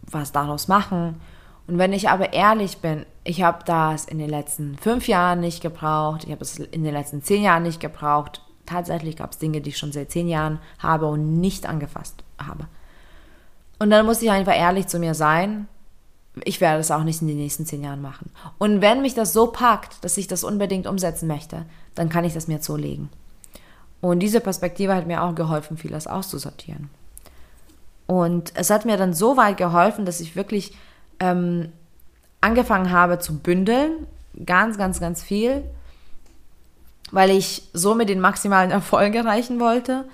was 0.09 0.31
daraus 0.31 0.67
machen. 0.67 1.19
Und 1.67 1.77
wenn 1.77 1.93
ich 1.93 2.09
aber 2.09 2.33
ehrlich 2.33 2.77
bin, 2.77 3.05
ich 3.23 3.41
habe 3.41 3.59
das 3.65 4.05
in 4.05 4.19
den 4.19 4.29
letzten 4.29 4.77
fünf 4.77 5.07
Jahren 5.07 5.39
nicht 5.39 5.61
gebraucht, 5.61 6.23
ich 6.23 6.31
habe 6.31 6.41
es 6.41 6.59
in 6.59 6.83
den 6.83 6.93
letzten 6.93 7.23
zehn 7.23 7.41
Jahren 7.43 7.63
nicht 7.63 7.79
gebraucht. 7.79 8.41
Tatsächlich 8.65 9.17
gab 9.17 9.31
es 9.31 9.39
Dinge, 9.39 9.61
die 9.61 9.69
ich 9.69 9.77
schon 9.77 9.91
seit 9.91 10.11
zehn 10.11 10.27
Jahren 10.27 10.59
habe 10.79 11.07
und 11.07 11.39
nicht 11.39 11.65
angefasst 11.65 12.23
habe. 12.37 12.67
Und 13.79 13.89
dann 13.89 14.05
muss 14.05 14.21
ich 14.21 14.31
einfach 14.31 14.55
ehrlich 14.55 14.87
zu 14.87 14.99
mir 14.99 15.13
sein. 15.13 15.67
Ich 16.43 16.59
werde 16.59 16.77
das 16.79 16.91
auch 16.91 17.03
nicht 17.03 17.21
in 17.21 17.27
den 17.27 17.37
nächsten 17.37 17.65
zehn 17.65 17.83
Jahren 17.83 18.01
machen. 18.01 18.29
Und 18.57 18.81
wenn 18.81 19.01
mich 19.01 19.13
das 19.13 19.33
so 19.33 19.47
packt, 19.47 20.03
dass 20.03 20.17
ich 20.17 20.27
das 20.27 20.43
unbedingt 20.43 20.87
umsetzen 20.87 21.27
möchte, 21.27 21.65
dann 21.95 22.09
kann 22.09 22.25
ich 22.25 22.33
das 22.33 22.47
mir 22.47 22.61
zulegen. 22.61 23.09
Und 24.01 24.19
diese 24.19 24.41
Perspektive 24.41 24.93
hat 24.93 25.07
mir 25.07 25.23
auch 25.23 25.33
geholfen, 25.33 25.77
vieles 25.77 26.07
auszusortieren. 26.07 26.89
Und 28.07 28.51
es 28.55 28.69
hat 28.69 28.85
mir 28.85 28.97
dann 28.97 29.13
so 29.13 29.37
weit 29.37 29.57
geholfen, 29.57 30.05
dass 30.05 30.19
ich 30.19 30.35
wirklich 30.35 30.77
ähm, 31.19 31.71
angefangen 32.41 32.91
habe 32.91 33.19
zu 33.19 33.39
bündeln. 33.39 34.07
Ganz, 34.45 34.77
ganz, 34.77 34.99
ganz 34.99 35.23
viel. 35.23 35.63
Weil 37.11 37.31
ich 37.31 37.63
somit 37.73 38.09
den 38.09 38.19
maximalen 38.19 38.71
Erfolg 38.79 39.15
erreichen 39.15 39.59
wollte. 39.59 40.05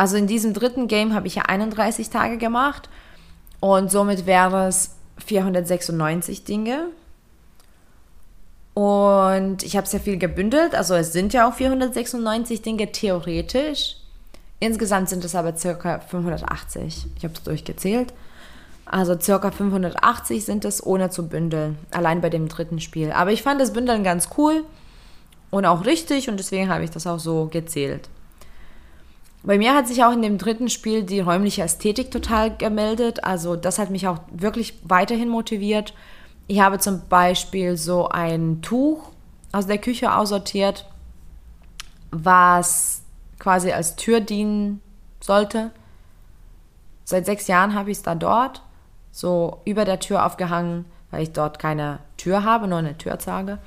Also 0.00 0.16
in 0.16 0.26
diesem 0.26 0.54
dritten 0.54 0.88
Game 0.88 1.12
habe 1.12 1.26
ich 1.26 1.34
ja 1.34 1.42
31 1.42 2.08
Tage 2.08 2.38
gemacht. 2.38 2.88
Und 3.60 3.90
somit 3.90 4.24
wäre 4.24 4.66
es 4.66 4.96
496 5.26 6.44
Dinge. 6.44 6.86
Und 8.72 9.62
ich 9.62 9.76
habe 9.76 9.86
sehr 9.86 10.00
viel 10.00 10.16
gebündelt. 10.16 10.74
Also 10.74 10.94
es 10.94 11.12
sind 11.12 11.34
ja 11.34 11.46
auch 11.46 11.52
496 11.52 12.62
Dinge 12.62 12.90
theoretisch. 12.90 13.96
Insgesamt 14.58 15.10
sind 15.10 15.22
es 15.22 15.34
aber 15.34 15.54
circa 15.58 15.98
580. 15.98 17.06
Ich 17.18 17.24
habe 17.24 17.34
es 17.34 17.42
durchgezählt. 17.42 18.14
Also 18.86 19.20
circa 19.20 19.50
580 19.50 20.46
sind 20.46 20.64
es 20.64 20.82
ohne 20.82 21.10
zu 21.10 21.28
bündeln. 21.28 21.76
Allein 21.90 22.22
bei 22.22 22.30
dem 22.30 22.48
dritten 22.48 22.80
Spiel. 22.80 23.12
Aber 23.12 23.32
ich 23.32 23.42
fand 23.42 23.60
das 23.60 23.74
Bündeln 23.74 24.02
ganz 24.02 24.30
cool 24.38 24.64
und 25.50 25.66
auch 25.66 25.84
richtig 25.84 26.30
und 26.30 26.38
deswegen 26.38 26.70
habe 26.70 26.84
ich 26.84 26.90
das 26.90 27.06
auch 27.06 27.18
so 27.18 27.50
gezählt. 27.52 28.08
Bei 29.42 29.56
mir 29.56 29.74
hat 29.74 29.88
sich 29.88 30.04
auch 30.04 30.12
in 30.12 30.22
dem 30.22 30.36
dritten 30.36 30.68
Spiel 30.68 31.02
die 31.02 31.20
räumliche 31.20 31.62
Ästhetik 31.62 32.10
total 32.10 32.54
gemeldet. 32.56 33.24
Also 33.24 33.56
das 33.56 33.78
hat 33.78 33.90
mich 33.90 34.06
auch 34.06 34.18
wirklich 34.30 34.74
weiterhin 34.84 35.28
motiviert. 35.28 35.94
Ich 36.46 36.60
habe 36.60 36.78
zum 36.78 37.08
Beispiel 37.08 37.76
so 37.76 38.08
ein 38.08 38.60
Tuch 38.60 39.10
aus 39.52 39.66
der 39.66 39.78
Küche 39.78 40.14
aussortiert, 40.14 40.86
was 42.10 43.02
quasi 43.38 43.72
als 43.72 43.96
Tür 43.96 44.20
dienen 44.20 44.82
sollte. 45.20 45.70
Seit 47.04 47.26
sechs 47.26 47.46
Jahren 47.48 47.74
habe 47.74 47.90
ich 47.90 47.98
es 47.98 48.02
da 48.02 48.14
dort, 48.14 48.62
so 49.10 49.60
über 49.64 49.84
der 49.84 50.00
Tür 50.00 50.26
aufgehangen, 50.26 50.84
weil 51.10 51.22
ich 51.22 51.32
dort 51.32 51.58
keine 51.58 52.00
Tür 52.16 52.44
habe, 52.44 52.68
nur 52.68 52.78
eine 52.78 52.98
Türzage. 52.98 53.58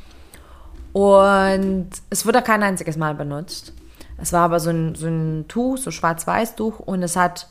Und 0.93 1.89
es 2.09 2.25
wurde 2.25 2.41
kein 2.41 2.63
einziges 2.63 2.97
Mal 2.97 3.15
benutzt. 3.15 3.73
Es 4.23 4.31
war 4.31 4.43
aber 4.43 4.61
so 4.61 4.69
ein, 4.69 4.95
so 4.95 5.07
ein 5.07 5.49
Tuch, 5.49 5.77
so 5.77 5.91
schwarz-weiß-Tuch 5.91 6.79
und 6.79 7.03
es 7.03 7.17
hat 7.17 7.49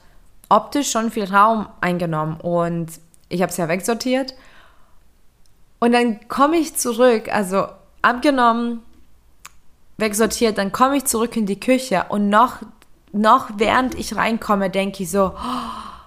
optisch 0.48 0.90
schon 0.90 1.11
viel 1.11 1.24
Raum 1.24 1.68
eingenommen 1.82 2.40
und 2.40 2.92
ich 3.28 3.42
habe 3.42 3.50
es 3.50 3.58
ja 3.58 3.68
wegsortiert. 3.68 4.32
Und 5.80 5.92
dann 5.92 6.26
komme 6.28 6.56
ich 6.56 6.74
zurück, 6.74 7.28
also 7.30 7.66
abgenommen, 8.00 8.80
wegsortiert, 9.98 10.56
dann 10.56 10.72
komme 10.72 10.96
ich 10.96 11.04
zurück 11.04 11.37
in 11.37 11.44
die 11.44 11.61
Küche 11.61 12.06
und 12.08 12.30
noch, 12.30 12.62
noch 13.12 13.50
während 13.58 13.94
ich 13.94 14.16
reinkomme, 14.16 14.70
denke 14.70 15.02
ich 15.02 15.11
so, 15.11 15.35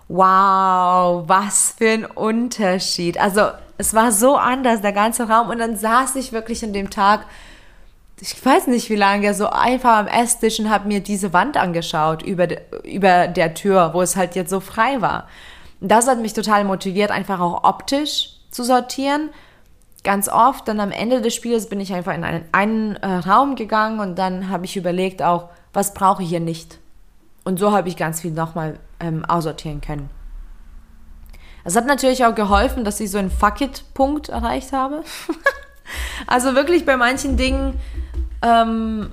wow, 0.07 1.25
was 1.27 1.75
für 1.77 1.91
ein 1.91 2.05
Unterschied. 2.05 3.19
Also 3.19 3.51
es 3.77 3.93
war 3.93 4.11
so 4.11 4.35
anders, 4.35 4.81
der 4.81 4.93
ganze 4.93 5.29
Raum. 5.29 5.49
Und 5.49 5.59
dann 5.59 5.77
saß 5.77 6.15
ich 6.15 6.31
wirklich 6.31 6.63
an 6.63 6.73
dem 6.73 6.89
Tag 6.89 7.27
ich 8.21 8.45
weiß 8.45 8.67
nicht 8.67 8.89
wie 8.89 8.95
lange, 8.95 9.33
so 9.33 9.47
einfach 9.49 9.97
am 9.97 10.07
Esstisch 10.07 10.59
und 10.59 10.69
habe 10.69 10.87
mir 10.87 11.01
diese 11.01 11.33
Wand 11.33 11.57
angeschaut 11.57 12.23
über, 12.23 12.47
über 12.83 13.27
der 13.27 13.53
Tür, 13.53 13.93
wo 13.93 14.01
es 14.01 14.15
halt 14.15 14.35
jetzt 14.35 14.49
so 14.49 14.59
frei 14.59 15.01
war. 15.01 15.27
Das 15.81 16.07
hat 16.07 16.19
mich 16.19 16.33
total 16.33 16.63
motiviert, 16.63 17.11
einfach 17.11 17.39
auch 17.39 17.63
optisch 17.63 18.29
zu 18.51 18.63
sortieren. 18.63 19.29
Ganz 20.03 20.29
oft, 20.29 20.67
dann 20.67 20.79
am 20.79 20.91
Ende 20.91 21.21
des 21.21 21.35
Spiels 21.35 21.67
bin 21.67 21.79
ich 21.79 21.93
einfach 21.93 22.13
in 22.13 22.23
einen, 22.23 22.45
einen 22.51 22.95
äh, 22.97 23.07
Raum 23.07 23.55
gegangen 23.55 23.99
und 23.99 24.17
dann 24.17 24.49
habe 24.49 24.65
ich 24.65 24.77
überlegt 24.77 25.21
auch, 25.21 25.49
was 25.73 25.93
brauche 25.93 26.23
ich 26.23 26.29
hier 26.29 26.39
nicht. 26.39 26.79
Und 27.43 27.59
so 27.59 27.71
habe 27.71 27.89
ich 27.89 27.97
ganz 27.97 28.21
viel 28.21 28.31
nochmal 28.31 28.79
ähm, 28.99 29.25
aussortieren 29.25 29.81
können. 29.81 30.09
Es 31.63 31.75
hat 31.75 31.85
natürlich 31.85 32.23
auch 32.25 32.35
geholfen, 32.35 32.85
dass 32.85 32.99
ich 32.99 33.11
so 33.11 33.17
einen 33.17 33.31
Fuck-it-Punkt 33.31 34.29
erreicht 34.29 34.71
habe. 34.71 35.03
also 36.27 36.55
wirklich 36.55 36.85
bei 36.85 36.95
manchen 36.95 37.35
Dingen 37.37 37.79
ähm, 38.41 39.11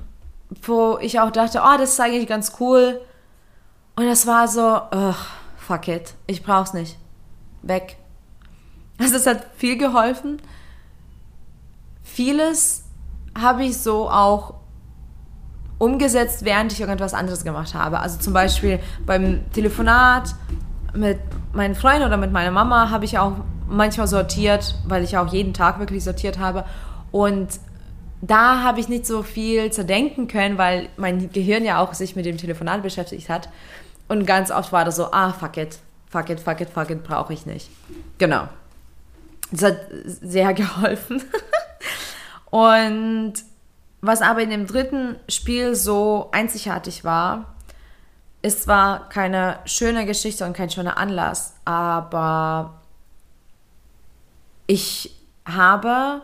wo 0.63 0.99
ich 1.01 1.21
auch 1.21 1.31
dachte, 1.31 1.63
oh, 1.65 1.79
das 1.79 1.93
ist 1.93 2.01
eigentlich 2.01 2.29
ganz 2.29 2.53
cool. 2.61 3.01
Und 3.97 4.07
das 4.07 4.27
war 4.27 4.49
so, 4.49 4.81
ugh, 4.91 5.15
fuck 5.57 5.89
it, 5.89 6.15
ich 6.27 6.43
brauch's 6.43 6.75
nicht. 6.75 6.99
Weg. 7.63 7.97
Also 8.99 9.17
es 9.17 9.27
hat 9.27 9.47
viel 9.57 9.77
geholfen. 9.77 10.41
Vieles 12.03 12.85
habe 13.41 13.65
ich 13.65 13.79
so 13.79 14.11
auch 14.11 14.55
umgesetzt, 15.79 16.45
während 16.45 16.73
ich 16.73 16.81
irgendwas 16.81 17.15
anderes 17.15 17.45
gemacht 17.45 17.75
habe. 17.75 18.01
Also 18.01 18.19
zum 18.19 18.33
Beispiel 18.33 18.79
beim 19.05 19.51
Telefonat 19.53 20.35
mit 20.95 21.19
meinen 21.53 21.75
Freunden 21.75 22.07
oder 22.07 22.17
mit 22.17 22.33
meiner 22.33 22.51
Mama 22.51 22.91
habe 22.91 23.05
ich 23.05 23.19
auch 23.19 23.33
manchmal 23.69 24.07
sortiert, 24.07 24.77
weil 24.87 25.03
ich 25.03 25.17
auch 25.19 25.33
jeden 25.33 25.55
Tag 25.55 25.79
wirklich 25.79 26.05
sortiert 26.05 26.39
habe. 26.39 26.65
Und 27.11 27.49
da 28.23 28.63
habe 28.63 28.79
ich 28.79 28.89
nicht 28.89 29.05
so 29.05 29.25
viel 29.25 29.73
zu 29.73 29.85
denken 29.85 30.29
können, 30.29 30.57
weil 30.57 30.89
mein 30.97 31.31
Gehirn 31.33 31.65
ja 31.65 31.81
auch 31.81 31.93
sich 31.93 32.15
mit 32.15 32.25
dem 32.25 32.39
Telefonat 32.39 32.83
beschäftigt 32.83 33.29
hat. 33.29 33.49
Und 34.09 34.27
ganz 34.27 34.53
oft 34.53 34.73
war 34.73 34.85
das 34.85 34.97
so, 34.97 35.11
ah, 35.13 35.33
fuck 35.33 35.57
it, 35.57 35.79
fuck 36.09 36.31
it, 36.31 36.39
fuck 36.39 36.61
it, 36.61 36.71
fuck 36.71 36.89
it, 36.91 37.03
brauche 37.03 37.33
ich 37.33 37.47
nicht. 37.47 37.69
Genau. 38.19 38.49
Das 39.51 39.65
hat 39.65 39.79
sehr 40.05 40.55
geholfen. 40.55 41.23
Und 42.51 43.35
was 44.01 44.23
aber 44.23 44.43
in 44.43 44.51
dem 44.51 44.67
dritten 44.69 45.17
Spiel 45.29 45.75
so 45.75 46.29
einzigartig 46.31 47.03
war, 47.03 47.57
ist 48.41 48.63
zwar 48.63 49.09
keine 49.09 49.59
schöne 49.65 50.07
Geschichte 50.07 50.45
und 50.45 50.53
kein 50.53 50.71
schöner 50.71 50.97
Anlass, 50.97 51.55
aber 51.65 52.81
ich 54.67 55.17
habe 55.45 56.23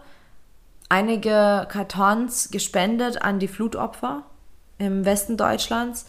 einige 0.88 1.66
Kartons 1.70 2.50
gespendet 2.50 3.22
an 3.22 3.38
die 3.38 3.48
Flutopfer 3.48 4.22
im 4.78 5.04
Westen 5.04 5.36
Deutschlands. 5.36 6.06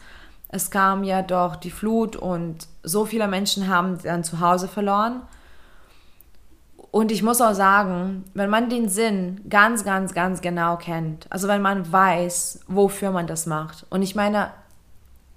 Es 0.50 0.72
kam 0.72 1.04
ja 1.04 1.22
doch 1.22 1.56
die 1.56 1.72
Flut 1.72 2.15
und 2.15 2.68
so 2.84 3.06
viele 3.06 3.28
Menschen 3.28 3.68
haben 3.68 4.00
dann 4.04 4.24
zu 4.24 4.39
Hause 4.39 4.68
verloren. 4.68 5.22
Und 6.92 7.12
ich 7.12 7.22
muss 7.22 7.39
auch 7.39 7.54
sagen, 7.54 8.24
wenn 8.34 8.50
man 8.50 8.70
den 8.70 8.89
Sinn 8.89 9.42
ganz, 9.48 9.84
ganz, 9.84 10.13
ganz 10.13 10.42
genau 10.42 10.78
kennt, 10.78 11.28
also 11.30 11.48
wenn 11.48 11.62
man 11.62 11.92
weiß, 11.92 12.62
wofür 12.68 13.12
man 13.12 13.28
das 13.28 13.46
macht, 13.46 13.86
und 13.92 14.02
ich 14.02 14.15
meine, 14.15 14.50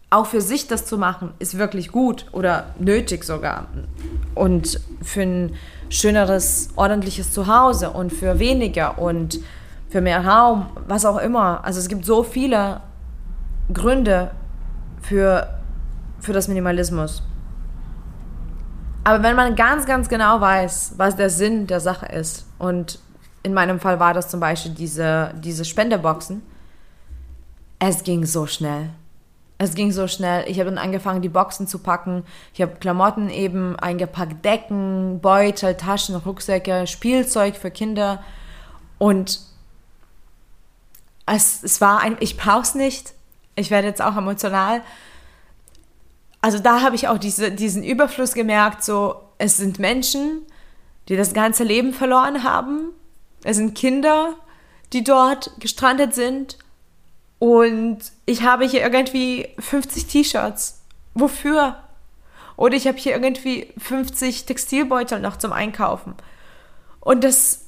auch 0.09 0.26
für 0.26 0.40
sich 0.42 0.66
das 0.66 0.87
zu 0.87 0.98
machen, 0.98 1.33
ist 1.38 1.57
wirklich 1.57 1.90
gut 1.90 2.26
oder 2.33 2.74
nötig 2.78 3.24
sogar. 3.24 3.68
Und 4.35 4.78
für 5.02 5.22
ein 5.22 5.55
schöneres, 5.92 6.70
ordentliches 6.74 7.33
Zuhause 7.33 7.90
und 7.90 8.12
für 8.12 8.38
weniger 8.38 8.98
und 8.98 9.40
für 9.90 10.00
mehr 10.00 10.26
Raum, 10.26 10.66
was 10.88 11.05
auch 11.05 11.18
immer. 11.18 11.62
Also 11.64 11.78
es 11.78 11.88
gibt 11.88 12.07
so 12.07 12.22
viele 12.22 12.81
Gründe 13.72 14.31
für, 15.02 15.48
für 16.18 16.33
das 16.33 16.48
Minimalismus. 16.48 17.22
Aber 19.05 19.22
wenn 19.22 19.37
man 19.37 19.55
ganz, 19.55 19.85
ganz 19.85 20.09
genau 20.09 20.40
weiß, 20.40 20.94
was 20.96 21.16
der 21.16 21.28
Sinn 21.28 21.66
der 21.66 21.81
Sache 21.81 22.07
ist, 22.07 22.46
und 22.59 22.98
in 23.42 23.52
meinem 23.52 23.81
Fall 23.81 24.00
war 24.00 24.14
das 24.14 24.28
zum 24.28 24.40
Beispiel 24.40 24.72
diese, 24.72 25.35
diese 25.42 25.64
Spendeboxen, 25.64 26.42
es 27.81 28.02
ging 28.02 28.24
so 28.24 28.46
schnell. 28.46 28.90
Es 29.58 29.74
ging 29.74 29.92
so 29.92 30.08
schnell. 30.08 30.48
Ich 30.48 30.58
habe 30.58 30.70
dann 30.70 30.78
angefangen, 30.78 31.22
die 31.22 31.28
Boxen 31.28 31.66
zu 31.68 31.78
packen. 31.78 32.24
Ich 32.52 32.60
habe 32.60 32.76
Klamotten 32.80 33.30
eben 33.30 33.78
eingepackt, 33.78 34.44
Decken, 34.44 35.20
Beutel, 35.20 35.76
Taschen, 35.76 36.16
Rucksäcke, 36.16 36.86
Spielzeug 36.86 37.56
für 37.56 37.70
Kinder. 37.70 38.22
Und 38.98 39.40
es, 41.26 41.62
es 41.62 41.80
war 41.80 42.00
ein, 42.00 42.16
ich 42.20 42.36
brauche 42.36 42.62
es 42.62 42.74
nicht. 42.74 43.14
Ich 43.54 43.70
werde 43.70 43.86
jetzt 43.86 44.02
auch 44.02 44.16
emotional. 44.16 44.82
Also 46.40 46.58
da 46.58 46.80
habe 46.80 46.96
ich 46.96 47.06
auch 47.06 47.18
diese, 47.18 47.52
diesen 47.52 47.84
Überfluss 47.84 48.34
gemerkt, 48.34 48.82
so 48.82 49.14
es 49.38 49.56
sind 49.56 49.78
Menschen, 49.78 50.42
die 51.08 51.16
das 51.16 51.34
ganze 51.34 51.62
Leben 51.62 51.92
verloren 51.92 52.42
haben. 52.42 52.88
Es 53.44 53.56
sind 53.56 53.76
Kinder, 53.76 54.34
die 54.92 55.04
dort 55.04 55.52
gestrandet 55.60 56.14
sind 56.14 56.58
und 57.42 57.98
ich 58.24 58.44
habe 58.44 58.64
hier 58.64 58.83
irgendwie 58.83 59.48
50 59.59 60.07
T-Shirts. 60.07 60.81
Wofür? 61.14 61.74
Oder 62.57 62.76
ich 62.76 62.87
habe 62.87 62.98
hier 62.98 63.14
irgendwie 63.14 63.72
50 63.78 64.46
Textilbeutel 64.46 65.18
noch 65.18 65.37
zum 65.37 65.52
Einkaufen. 65.52 66.14
Und 67.00 67.24
das, 67.24 67.64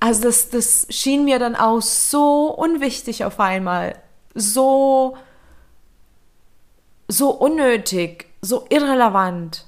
also 0.00 0.22
das, 0.22 0.50
das 0.50 0.88
schien 0.90 1.24
mir 1.24 1.38
dann 1.38 1.54
auch 1.54 1.80
so 1.80 2.52
unwichtig 2.52 3.24
auf 3.24 3.38
einmal. 3.38 3.94
So, 4.34 5.16
so 7.06 7.30
unnötig, 7.30 8.26
so 8.42 8.66
irrelevant. 8.70 9.66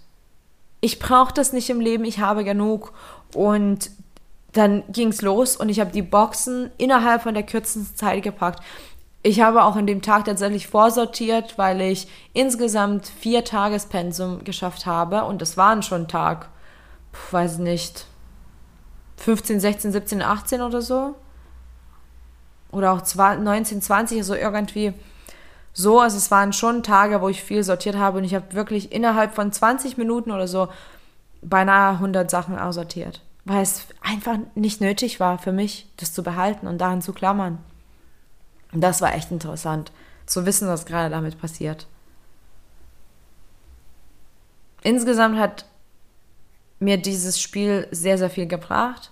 ich 0.80 0.98
brauche 0.98 1.32
das 1.32 1.52
nicht 1.52 1.70
im 1.70 1.78
Leben, 1.78 2.04
ich 2.04 2.18
habe 2.18 2.42
genug. 2.42 2.92
Und 3.36 3.92
dann 4.52 4.82
ging 4.88 5.08
es 5.08 5.22
los 5.22 5.56
und 5.56 5.68
ich 5.68 5.80
habe 5.80 5.92
die 5.92 6.02
Boxen 6.02 6.70
innerhalb 6.76 7.22
von 7.22 7.34
der 7.34 7.44
kürzesten 7.44 7.96
Zeit 7.96 8.22
gepackt. 8.22 8.62
Ich 9.24 9.40
habe 9.40 9.62
auch 9.62 9.76
an 9.76 9.86
dem 9.86 10.02
Tag 10.02 10.24
tatsächlich 10.24 10.66
vorsortiert, 10.66 11.56
weil 11.56 11.80
ich 11.80 12.08
insgesamt 12.32 13.06
vier 13.06 13.44
Tagespensum 13.44 14.42
geschafft 14.42 14.84
habe 14.84 15.24
und 15.24 15.40
das 15.40 15.56
waren 15.56 15.82
schon 15.82 16.08
Tag, 16.08 16.48
weiß 17.30 17.58
nicht, 17.58 18.06
15, 19.18 19.60
16, 19.60 19.92
17, 19.92 20.22
18 20.22 20.60
oder 20.60 20.82
so. 20.82 21.14
Oder 22.72 22.92
auch 22.92 23.02
19, 23.14 23.80
20, 23.80 24.18
also 24.18 24.34
irgendwie 24.34 24.92
so. 25.72 26.00
Also 26.00 26.16
es 26.16 26.30
waren 26.32 26.52
schon 26.52 26.82
Tage, 26.82 27.20
wo 27.20 27.28
ich 27.28 27.42
viel 27.42 27.62
sortiert 27.62 27.96
habe 27.96 28.18
und 28.18 28.24
ich 28.24 28.34
habe 28.34 28.54
wirklich 28.54 28.90
innerhalb 28.90 29.34
von 29.34 29.52
20 29.52 29.98
Minuten 29.98 30.32
oder 30.32 30.48
so 30.48 30.68
beinahe 31.42 31.94
100 31.94 32.28
Sachen 32.28 32.58
aussortiert. 32.58 33.20
Weil 33.44 33.62
es 33.62 33.86
einfach 34.00 34.38
nicht 34.54 34.80
nötig 34.80 35.20
war 35.20 35.38
für 35.38 35.52
mich, 35.52 35.88
das 35.96 36.12
zu 36.12 36.22
behalten 36.22 36.66
und 36.66 36.78
daran 36.78 37.02
zu 37.02 37.12
klammern. 37.12 37.58
Und 38.72 38.80
das 38.80 39.00
war 39.00 39.14
echt 39.14 39.30
interessant, 39.30 39.92
zu 40.26 40.46
wissen, 40.46 40.68
was 40.68 40.86
gerade 40.86 41.10
damit 41.10 41.38
passiert. 41.40 41.86
Insgesamt 44.82 45.38
hat 45.38 45.66
mir 46.80 46.96
dieses 46.96 47.40
Spiel 47.40 47.86
sehr, 47.90 48.18
sehr 48.18 48.30
viel 48.30 48.46
gebracht. 48.46 49.10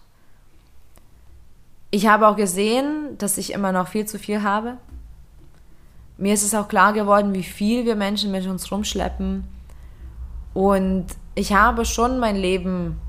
Ich 1.91 2.07
habe 2.07 2.29
auch 2.29 2.37
gesehen, 2.37 3.17
dass 3.19 3.39
ich 3.39 3.53
immer 3.53 3.73
noch 3.73 3.89
viel 3.89 4.07
zu 4.07 4.19
viel 4.19 4.43
habe. 4.43 4.77
Mir 6.17 6.35
ist 6.35 6.43
es 6.43 6.55
auch 6.55 6.69
klar 6.69 6.93
geworden, 6.93 7.33
wie 7.35 7.43
viel 7.43 7.85
wir 7.85 7.97
Menschen 7.97 8.31
mit 8.31 8.47
uns 8.47 8.71
rumschleppen. 8.71 9.45
Und 10.55 11.07
ich 11.35 11.53
habe 11.53 11.85
schon 11.85 12.19
mein 12.19 12.37
Leben 12.37 13.01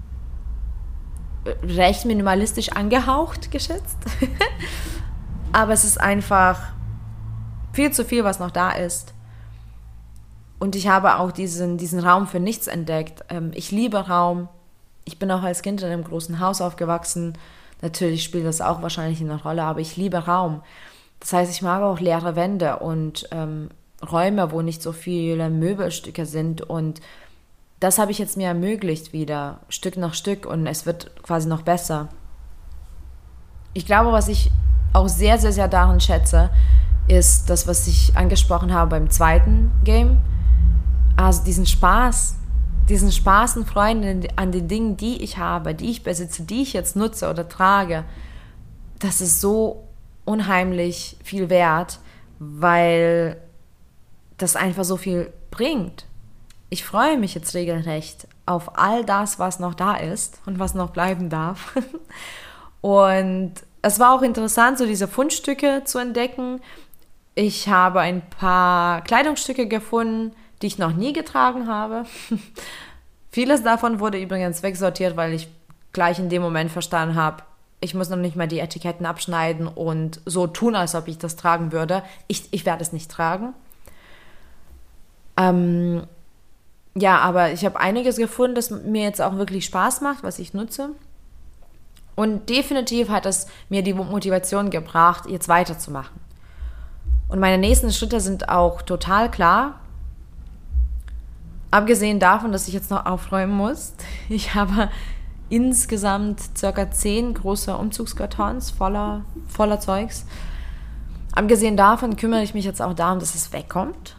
recht 1.63 2.05
minimalistisch 2.05 2.71
angehaucht 2.71 3.51
geschätzt. 3.51 3.97
Aber 5.53 5.73
es 5.73 5.83
ist 5.83 5.99
einfach 5.99 6.59
viel 7.73 7.91
zu 7.91 8.05
viel, 8.05 8.23
was 8.23 8.39
noch 8.39 8.51
da 8.51 8.71
ist. 8.71 9.13
Und 10.59 10.75
ich 10.75 10.87
habe 10.87 11.17
auch 11.17 11.31
diesen, 11.31 11.77
diesen 11.77 11.99
Raum 11.99 12.27
für 12.27 12.39
nichts 12.39 12.67
entdeckt. 12.67 13.25
Ähm, 13.29 13.51
ich 13.55 13.71
liebe 13.71 14.07
Raum. 14.07 14.47
Ich 15.05 15.17
bin 15.17 15.31
auch 15.31 15.41
als 15.41 15.63
Kind 15.63 15.81
in 15.81 15.87
einem 15.87 16.03
großen 16.03 16.39
Haus 16.39 16.61
aufgewachsen. 16.61 17.33
Natürlich 17.81 18.23
spielt 18.23 18.45
das 18.45 18.61
auch 18.61 18.81
wahrscheinlich 18.81 19.21
eine 19.21 19.41
Rolle, 19.41 19.63
aber 19.63 19.79
ich 19.79 19.97
liebe 19.97 20.19
Raum. 20.19 20.61
Das 21.19 21.33
heißt, 21.33 21.51
ich 21.51 21.61
mag 21.61 21.81
auch 21.81 21.99
leere 21.99 22.35
Wände 22.35 22.77
und 22.77 23.27
ähm, 23.31 23.69
Räume, 24.09 24.51
wo 24.51 24.61
nicht 24.61 24.81
so 24.81 24.91
viele 24.91 25.49
Möbelstücke 25.49 26.25
sind. 26.25 26.61
Und 26.61 27.01
das 27.79 27.97
habe 27.97 28.11
ich 28.11 28.19
jetzt 28.19 28.37
mir 28.37 28.47
ermöglicht 28.47 29.13
wieder, 29.13 29.61
Stück 29.67 29.97
nach 29.97 30.13
Stück. 30.13 30.45
Und 30.45 30.67
es 30.67 30.85
wird 30.85 31.23
quasi 31.23 31.49
noch 31.49 31.63
besser. 31.63 32.09
Ich 33.73 33.85
glaube, 33.85 34.11
was 34.11 34.27
ich 34.27 34.51
auch 34.93 35.07
sehr, 35.07 35.37
sehr, 35.37 35.51
sehr 35.51 35.67
daran 35.67 35.99
schätze, 35.99 36.49
ist 37.07 37.49
das, 37.49 37.67
was 37.67 37.87
ich 37.87 38.15
angesprochen 38.15 38.73
habe 38.73 38.91
beim 38.91 39.09
zweiten 39.09 39.71
Game. 39.83 40.19
Also 41.15 41.43
diesen 41.43 41.65
Spaß, 41.65 42.35
diesen 42.89 43.11
Spaß 43.11 43.57
und 43.57 43.67
Freude 43.67 44.27
an 44.35 44.51
den 44.51 44.67
Dingen, 44.67 44.97
die 44.97 45.21
ich 45.23 45.37
habe, 45.37 45.75
die 45.75 45.89
ich 45.89 46.03
besitze, 46.03 46.43
die 46.43 46.61
ich 46.61 46.73
jetzt 46.73 46.95
nutze 46.95 47.29
oder 47.29 47.47
trage, 47.47 48.05
das 48.99 49.21
ist 49.21 49.41
so 49.41 49.87
unheimlich 50.25 51.17
viel 51.23 51.49
wert, 51.49 51.99
weil 52.39 53.37
das 54.37 54.55
einfach 54.55 54.83
so 54.83 54.97
viel 54.97 55.31
bringt. 55.49 56.05
Ich 56.69 56.85
freue 56.85 57.17
mich 57.17 57.35
jetzt 57.35 57.53
regelrecht 57.53 58.27
auf 58.45 58.77
all 58.77 59.03
das, 59.03 59.39
was 59.39 59.59
noch 59.59 59.73
da 59.73 59.95
ist 59.95 60.39
und 60.45 60.59
was 60.59 60.73
noch 60.73 60.91
bleiben 60.91 61.29
darf. 61.29 61.75
und 62.81 63.53
es 63.81 63.99
war 63.99 64.13
auch 64.13 64.21
interessant, 64.21 64.77
so 64.77 64.85
diese 64.85 65.07
Fundstücke 65.07 65.83
zu 65.85 65.97
entdecken. 65.97 66.61
Ich 67.35 67.69
habe 67.69 68.01
ein 68.01 68.21
paar 68.29 69.01
Kleidungsstücke 69.01 69.67
gefunden, 69.67 70.35
die 70.61 70.67
ich 70.67 70.77
noch 70.77 70.93
nie 70.93 71.13
getragen 71.13 71.67
habe. 71.67 72.05
Vieles 73.31 73.63
davon 73.63 73.99
wurde 73.99 74.21
übrigens 74.21 74.61
wegsortiert, 74.61 75.15
weil 75.15 75.33
ich 75.33 75.47
gleich 75.93 76.19
in 76.19 76.29
dem 76.29 76.41
Moment 76.41 76.71
verstanden 76.71 77.15
habe, 77.15 77.43
ich 77.83 77.95
muss 77.95 78.09
noch 78.09 78.17
nicht 78.17 78.35
mal 78.35 78.47
die 78.47 78.59
Etiketten 78.59 79.07
abschneiden 79.07 79.67
und 79.67 80.21
so 80.25 80.45
tun, 80.45 80.75
als 80.75 80.93
ob 80.93 81.07
ich 81.07 81.17
das 81.17 81.35
tragen 81.35 81.71
würde. 81.71 82.03
Ich, 82.27 82.47
ich 82.51 82.65
werde 82.65 82.83
es 82.83 82.93
nicht 82.93 83.09
tragen. 83.09 83.53
Ähm, 85.35 86.03
ja, 86.93 87.17
aber 87.17 87.51
ich 87.51 87.65
habe 87.65 87.79
einiges 87.79 88.17
gefunden, 88.17 88.53
das 88.53 88.69
mir 88.69 89.03
jetzt 89.03 89.21
auch 89.21 89.35
wirklich 89.37 89.65
Spaß 89.65 90.01
macht, 90.01 90.23
was 90.23 90.37
ich 90.37 90.53
nutze. 90.53 90.89
Und 92.21 92.49
definitiv 92.49 93.09
hat 93.09 93.25
es 93.25 93.47
mir 93.69 93.81
die 93.81 93.95
Motivation 93.95 94.69
gebracht, 94.69 95.27
jetzt 95.27 95.47
weiterzumachen. 95.47 96.15
Und 97.29 97.39
meine 97.39 97.57
nächsten 97.57 97.91
Schritte 97.91 98.19
sind 98.19 98.47
auch 98.47 98.83
total 98.83 99.31
klar. 99.31 99.79
Abgesehen 101.71 102.19
davon, 102.19 102.51
dass 102.51 102.67
ich 102.67 102.75
jetzt 102.75 102.91
noch 102.91 103.07
aufräumen 103.07 103.53
muss. 103.57 103.93
Ich 104.29 104.53
habe 104.53 104.91
insgesamt 105.49 106.41
circa 106.55 106.91
zehn 106.91 107.33
große 107.33 107.75
Umzugskartons 107.75 108.69
voller, 108.69 109.25
voller 109.47 109.79
Zeugs. 109.79 110.27
Abgesehen 111.31 111.75
davon 111.75 112.17
kümmere 112.17 112.43
ich 112.43 112.53
mich 112.53 112.65
jetzt 112.65 112.83
auch 112.83 112.93
darum, 112.93 113.17
dass 113.17 113.33
es 113.33 113.51
wegkommt. 113.51 114.15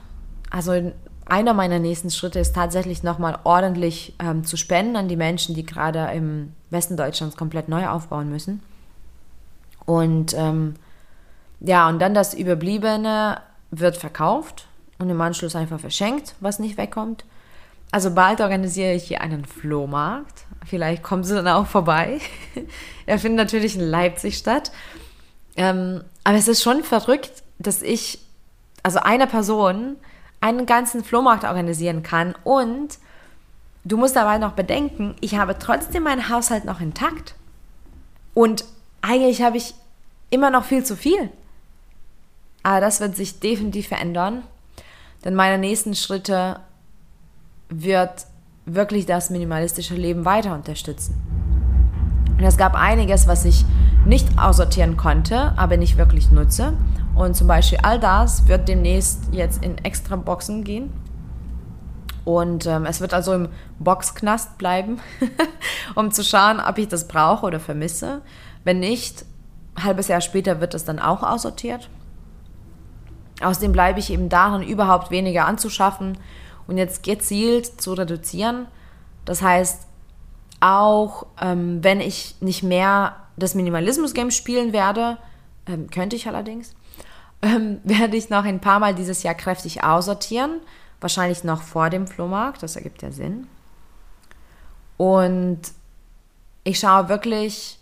Also 0.51 0.91
einer 1.33 1.55
meiner 1.55 1.79
nächsten 1.79 2.11
Schritte 2.11 2.41
ist 2.41 2.55
tatsächlich 2.55 3.03
nochmal 3.03 3.39
ordentlich 3.45 4.15
ähm, 4.19 4.45
zu 4.45 4.59
spenden 4.59 4.97
an 4.97 5.09
die 5.09 5.17
Menschen, 5.17 5.55
die 5.55 5.65
gerade 5.65 6.11
im 6.15 6.53
Westen 6.69 6.99
Deutschlands 6.99 7.39
komplett 7.39 7.69
neu 7.69 7.89
aufbauen 7.89 8.29
müssen. 8.29 8.61
Und 9.87 10.35
ähm, 10.35 10.75
ja, 11.61 11.89
und 11.89 12.01
dann 12.01 12.13
das 12.13 12.35
Überbliebene 12.35 13.41
wird 13.71 13.97
verkauft 13.97 14.67
und 14.99 15.09
im 15.09 15.19
Anschluss 15.23 15.57
einfach 15.57 15.81
verschenkt, 15.81 16.35
was 16.41 16.59
nicht 16.59 16.77
wegkommt. 16.77 17.25
Also 17.93 18.15
bald 18.15 18.43
organisiere 18.43 18.93
ich 18.93 19.05
hier 19.05 19.23
einen 19.23 19.47
Flohmarkt. 19.47 20.45
Vielleicht 20.67 21.03
kommen 21.03 21.25
Sie 21.25 21.35
dann 21.35 21.49
auch 21.49 21.67
vorbei. 21.67 22.21
er 23.07 23.19
findet 23.19 23.47
natürlich 23.47 23.75
in 23.75 23.89
Leipzig 23.89 24.37
statt. 24.37 24.71
Ähm, 25.57 26.05
aber 26.25 26.37
es 26.37 26.47
ist 26.47 26.63
schon 26.63 26.85
verrückt, 26.85 27.43
dass 27.59 27.81
ich, 27.81 28.19
also 28.83 28.99
eine 28.99 29.27
Person, 29.27 29.97
einen 30.43 30.67
ganzen 30.67 31.05
Flohmarkt 31.05 31.45
organisieren 31.45 32.03
kann 32.03 32.35
und 32.45 32.99
du 33.85 33.97
musst 33.97 34.17
dabei 34.17 34.39
noch 34.39 34.53
bedenken, 34.53 35.15
ich 35.21 35.37
habe 35.37 35.57
trotzdem 35.59 36.03
meinen 36.03 36.29
Haushalt 36.29 36.65
noch 36.65 36.81
intakt. 36.81 37.35
Und 38.35 38.65
eigentlich 39.03 39.43
habe 39.43 39.57
ich 39.57 39.75
immer 40.31 40.51
noch 40.51 40.65
viel 40.65 40.85
zu 40.85 40.97
viel. 40.97 41.31
Aber 42.65 42.81
das 42.81 43.01
wird 43.01 43.17
sich 43.17 43.41
definitiv 43.41 43.89
verändern, 43.89 44.43
denn 45.25 45.35
meine 45.35 45.59
nächsten 45.59 45.95
Schritte 45.95 46.61
wird 47.69 48.27
wirklich 48.67 49.07
das 49.07 49.31
minimalistische 49.31 49.95
Leben 49.95 50.25
weiter 50.25 50.55
unterstützen. 50.55 51.21
Und 52.37 52.45
es 52.45 52.57
gab 52.57 52.75
einiges, 52.75 53.29
was 53.29 53.45
ich 53.45 53.65
nicht 54.05 54.39
aussortieren 54.39 54.97
konnte, 54.97 55.57
aber 55.57 55.77
nicht 55.77 55.99
wirklich 55.99 56.33
nutze. 56.33 56.75
Und 57.15 57.37
zum 57.37 57.47
Beispiel 57.47 57.79
all 57.83 58.01
das 58.01 58.49
wird 58.49 58.69
demnächst 58.69 59.29
jetzt 59.33 59.63
in 59.63 59.79
extra 59.79 60.17
Boxen 60.17 60.65
gehen. 60.65 60.93
Und 62.25 62.67
ähm, 62.67 62.87
es 62.87 63.01
wird 63.01 63.15
also 63.15 63.35
im 63.35 63.49
Boxknast 63.79 64.57
bleiben, 64.57 65.01
um 65.95 66.13
zu 66.13 66.23
schauen, 66.23 66.61
ob 66.61 66.79
ich 66.79 66.89
das 66.89 67.09
brauche 67.09 67.47
oder 67.47 67.59
vermisse. 67.59 68.23
Wenn 68.65 68.79
nicht, 68.81 69.25
halbes 69.83 70.09
Jahr 70.09 70.21
später 70.21 70.61
wird 70.61 70.75
es 70.75 70.85
dann 70.85 70.99
auch 70.99 71.23
aussortiert. 71.23 71.89
Außerdem 73.43 73.73
bleibe 73.73 73.99
ich 73.99 74.11
eben 74.11 74.29
daran, 74.29 74.63
überhaupt 74.63 75.11
weniger 75.11 75.47
anzuschaffen 75.47 76.17
und 76.69 76.79
jetzt 76.79 77.03
gezielt 77.03 77.81
zu 77.81 77.95
reduzieren. 77.95 78.67
Das 79.25 79.43
heißt, 79.43 79.87
auch 80.61 81.27
ähm, 81.41 81.83
wenn 81.83 82.01
ich 82.01 82.37
nicht 82.41 82.63
mehr 82.63 83.17
das 83.37 83.57
Minimalismus-Game 83.57 84.31
spielen 84.31 84.73
werde, 84.73 85.19
ähm, 85.67 85.91
könnte 85.91 86.17
ich 86.17 86.27
allerdings, 86.27 86.75
ähm, 87.43 87.81
werde 87.85 88.17
ich 88.17 88.31
noch 88.31 88.45
ein 88.45 88.61
paar 88.61 88.81
Mal 88.81 88.95
dieses 88.95 89.23
Jahr 89.23 89.35
kräftig 89.35 89.85
aussortieren. 89.85 90.61
Wahrscheinlich 91.01 91.43
noch 91.43 91.63
vor 91.63 91.91
dem 91.91 92.07
Flohmarkt, 92.07 92.63
das 92.63 92.77
ergibt 92.77 93.03
ja 93.03 93.11
Sinn. 93.11 93.49
Und 94.97 95.61
ich 96.63 96.79
schaue 96.79 97.09
wirklich 97.09 97.81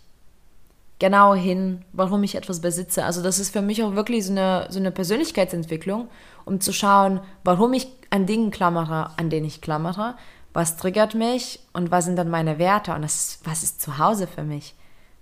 genau 0.97 1.33
hin, 1.33 1.83
warum 1.93 2.23
ich 2.23 2.35
etwas 2.35 2.61
besitze. 2.61 3.03
Also 3.05 3.21
das 3.23 3.39
ist 3.39 3.51
für 3.51 3.61
mich 3.61 3.83
auch 3.83 3.95
wirklich 3.95 4.25
so 4.25 4.31
eine, 4.31 4.67
so 4.69 4.79
eine 4.79 4.91
Persönlichkeitsentwicklung, 4.91 6.07
um 6.45 6.61
zu 6.61 6.73
schauen, 6.73 7.19
warum 7.43 7.73
ich 7.73 7.87
an 8.11 8.25
Dingen 8.25 8.51
klammere, 8.51 9.11
an 9.17 9.29
denen 9.29 9.45
ich 9.45 9.61
klammere, 9.61 10.15
was 10.53 10.77
triggert 10.77 11.15
mich 11.15 11.59
und 11.73 11.91
was 11.91 12.05
sind 12.05 12.17
dann 12.17 12.29
meine 12.29 12.59
Werte 12.59 12.93
und 12.93 13.01
das, 13.01 13.39
was 13.43 13.63
ist 13.63 13.81
zu 13.81 13.97
Hause 13.97 14.27
für 14.27 14.43
mich. 14.43 14.75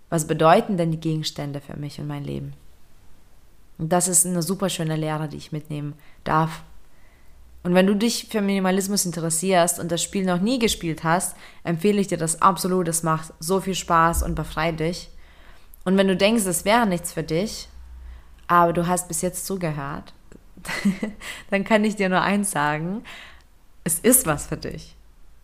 Was 0.10 0.26
bedeuten 0.26 0.78
denn 0.78 0.92
die 0.92 1.00
Gegenstände 1.00 1.62
für 1.62 1.78
mich 1.78 2.00
und 2.00 2.08
mein 2.08 2.24
Leben? 2.24 2.54
Und 3.78 3.94
das 3.94 4.08
ist 4.08 4.26
eine 4.26 4.42
super 4.42 4.70
schöne 4.70 4.96
Lehre, 4.96 5.28
die 5.28 5.38
ich 5.38 5.52
mitnehmen 5.52 5.94
darf. 6.24 6.64
Und 7.64 7.76
wenn 7.76 7.88
du 7.88 7.96
dich 7.96 8.28
für 8.30 8.42
Minimalismus 8.42 9.06
interessierst 9.06 9.80
und 9.80 9.92
das 9.92 10.02
Spiel 10.02 10.26
noch 10.26 10.42
nie 10.42 10.60
gespielt 10.60 11.04
hast, 11.04 11.36
empfehle 11.64 12.00
ich 12.00 12.08
dir 12.08 12.18
das 12.18 12.42
absolut. 12.42 12.88
Es 12.88 13.04
macht 13.04 13.34
so 13.40 13.60
viel 13.60 13.76
Spaß 13.76 14.24
und 14.24 14.36
befreit 14.36 14.80
dich. 14.80 15.10
Und 15.86 15.98
wenn 15.98 16.08
du 16.08 16.16
denkst, 16.16 16.46
es 16.46 16.66
wäre 16.66 16.86
nichts 16.86 17.14
für 17.14 17.24
dich, 17.24 17.68
aber 18.48 18.74
du 18.74 18.88
hast 18.88 19.08
bis 19.08 19.22
jetzt 19.22 19.46
zugehört, 19.46 20.14
dann 21.50 21.64
kann 21.64 21.84
ich 21.84 21.96
dir 21.96 22.10
nur 22.10 22.22
eins 22.22 22.52
sagen, 22.52 23.04
es 23.84 24.00
ist 24.00 24.26
was 24.26 24.48
für 24.48 24.58
dich. 24.58 24.96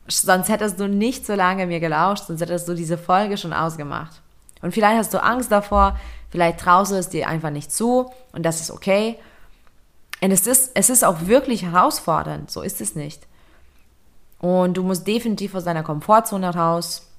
Sonst 0.07 0.49
hättest 0.49 0.79
du 0.79 0.87
nicht 0.87 1.25
so 1.25 1.35
lange 1.35 1.65
mir 1.67 1.79
gelauscht, 1.79 2.25
sonst 2.27 2.41
hättest 2.41 2.67
du 2.67 2.73
diese 2.73 2.97
Folge 2.97 3.37
schon 3.37 3.53
ausgemacht. 3.53 4.21
Und 4.61 4.73
vielleicht 4.73 4.97
hast 4.97 5.13
du 5.13 5.23
Angst 5.23 5.51
davor, 5.51 5.97
vielleicht 6.29 6.59
traust 6.59 6.91
du 6.91 6.95
es 6.95 7.09
dir 7.09 7.27
einfach 7.27 7.51
nicht 7.51 7.71
zu 7.71 8.11
und 8.31 8.43
das 8.43 8.61
ist 8.61 8.71
okay. 8.71 9.17
Und 10.21 10.31
es 10.31 10.47
ist, 10.47 10.71
es 10.73 10.89
ist 10.89 11.03
auch 11.03 11.27
wirklich 11.27 11.63
herausfordernd, 11.63 12.49
so 12.49 12.61
ist 12.61 12.81
es 12.81 12.95
nicht. 12.95 13.27
Und 14.39 14.77
du 14.77 14.83
musst 14.83 15.07
definitiv 15.07 15.55
aus 15.55 15.63
deiner 15.63 15.83
Komfortzone 15.83 16.53
raus. 16.53 17.09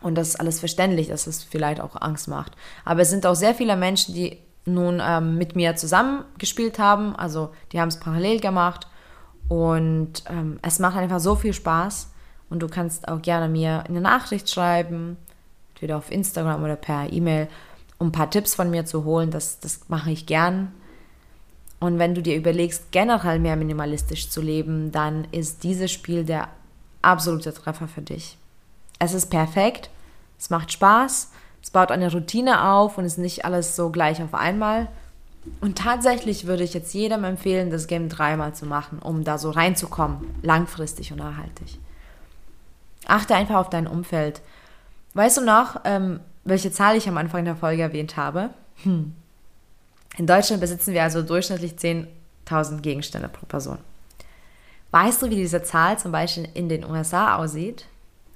Und 0.00 0.16
das 0.16 0.28
ist 0.28 0.40
alles 0.40 0.60
verständlich, 0.60 1.08
dass 1.08 1.26
es 1.26 1.42
vielleicht 1.42 1.80
auch 1.80 2.00
Angst 2.00 2.28
macht. 2.28 2.52
Aber 2.84 3.00
es 3.00 3.10
sind 3.10 3.26
auch 3.26 3.34
sehr 3.34 3.54
viele 3.54 3.76
Menschen, 3.76 4.14
die 4.14 4.38
nun 4.66 5.00
ähm, 5.02 5.38
mit 5.38 5.56
mir 5.56 5.76
zusammengespielt 5.76 6.78
haben. 6.78 7.16
Also 7.16 7.50
die 7.72 7.80
haben 7.80 7.88
es 7.88 8.00
parallel 8.00 8.40
gemacht. 8.40 8.86
Und 9.48 10.24
ähm, 10.28 10.58
es 10.62 10.78
macht 10.78 10.96
einfach 10.96 11.20
so 11.20 11.34
viel 11.34 11.54
Spaß. 11.54 12.10
Und 12.50 12.60
du 12.60 12.68
kannst 12.68 13.08
auch 13.08 13.22
gerne 13.22 13.48
mir 13.48 13.84
eine 13.88 14.00
Nachricht 14.00 14.50
schreiben, 14.50 15.16
entweder 15.84 15.98
auf 15.98 16.10
Instagram 16.10 16.64
oder 16.64 16.76
per 16.76 17.12
E-Mail, 17.12 17.46
um 17.98 18.08
ein 18.08 18.12
paar 18.12 18.30
Tipps 18.30 18.54
von 18.54 18.70
mir 18.70 18.86
zu 18.86 19.04
holen. 19.04 19.30
Das, 19.30 19.60
das 19.60 19.80
mache 19.88 20.10
ich 20.10 20.24
gern. 20.24 20.72
Und 21.78 21.98
wenn 21.98 22.14
du 22.14 22.22
dir 22.22 22.36
überlegst, 22.36 22.90
generell 22.90 23.38
mehr 23.38 23.56
minimalistisch 23.56 24.30
zu 24.30 24.40
leben, 24.40 24.92
dann 24.92 25.26
ist 25.30 25.62
dieses 25.62 25.92
Spiel 25.92 26.24
der 26.24 26.48
absolute 27.02 27.52
Treffer 27.52 27.86
für 27.86 28.00
dich. 28.00 28.38
Es 28.98 29.12
ist 29.12 29.26
perfekt, 29.26 29.90
es 30.38 30.48
macht 30.48 30.72
Spaß, 30.72 31.30
es 31.62 31.70
baut 31.70 31.90
eine 31.90 32.10
Routine 32.10 32.66
auf 32.70 32.96
und 32.96 33.04
ist 33.04 33.18
nicht 33.18 33.44
alles 33.44 33.76
so 33.76 33.90
gleich 33.90 34.22
auf 34.22 34.32
einmal. 34.32 34.88
Und 35.60 35.76
tatsächlich 35.76 36.46
würde 36.46 36.64
ich 36.64 36.72
jetzt 36.72 36.94
jedem 36.94 37.24
empfehlen, 37.24 37.68
das 37.68 37.86
Game 37.88 38.08
dreimal 38.08 38.54
zu 38.54 38.64
machen, 38.64 39.00
um 39.00 39.24
da 39.24 39.36
so 39.36 39.50
reinzukommen, 39.50 40.34
langfristig 40.40 41.12
und 41.12 41.18
nachhaltig. 41.18 41.78
Achte 43.06 43.34
einfach 43.34 43.56
auf 43.56 43.68
dein 43.68 43.86
Umfeld. 43.86 44.40
Weißt 45.14 45.36
du 45.36 45.42
noch, 45.42 45.80
ähm, 45.84 46.20
welche 46.44 46.72
Zahl 46.72 46.96
ich 46.96 47.08
am 47.08 47.16
Anfang 47.16 47.44
der 47.44 47.56
Folge 47.56 47.82
erwähnt 47.82 48.16
habe? 48.16 48.50
Hm. 48.82 49.14
In 50.16 50.26
Deutschland 50.26 50.60
besitzen 50.60 50.92
wir 50.92 51.02
also 51.02 51.22
durchschnittlich 51.22 51.72
10.000 51.72 52.80
Gegenstände 52.80 53.28
pro 53.28 53.46
Person. 53.46 53.78
Weißt 54.90 55.22
du, 55.22 55.30
wie 55.30 55.36
diese 55.36 55.62
Zahl 55.62 55.98
zum 55.98 56.12
Beispiel 56.12 56.48
in 56.54 56.68
den 56.68 56.84
USA 56.84 57.36
aussieht? 57.36 57.86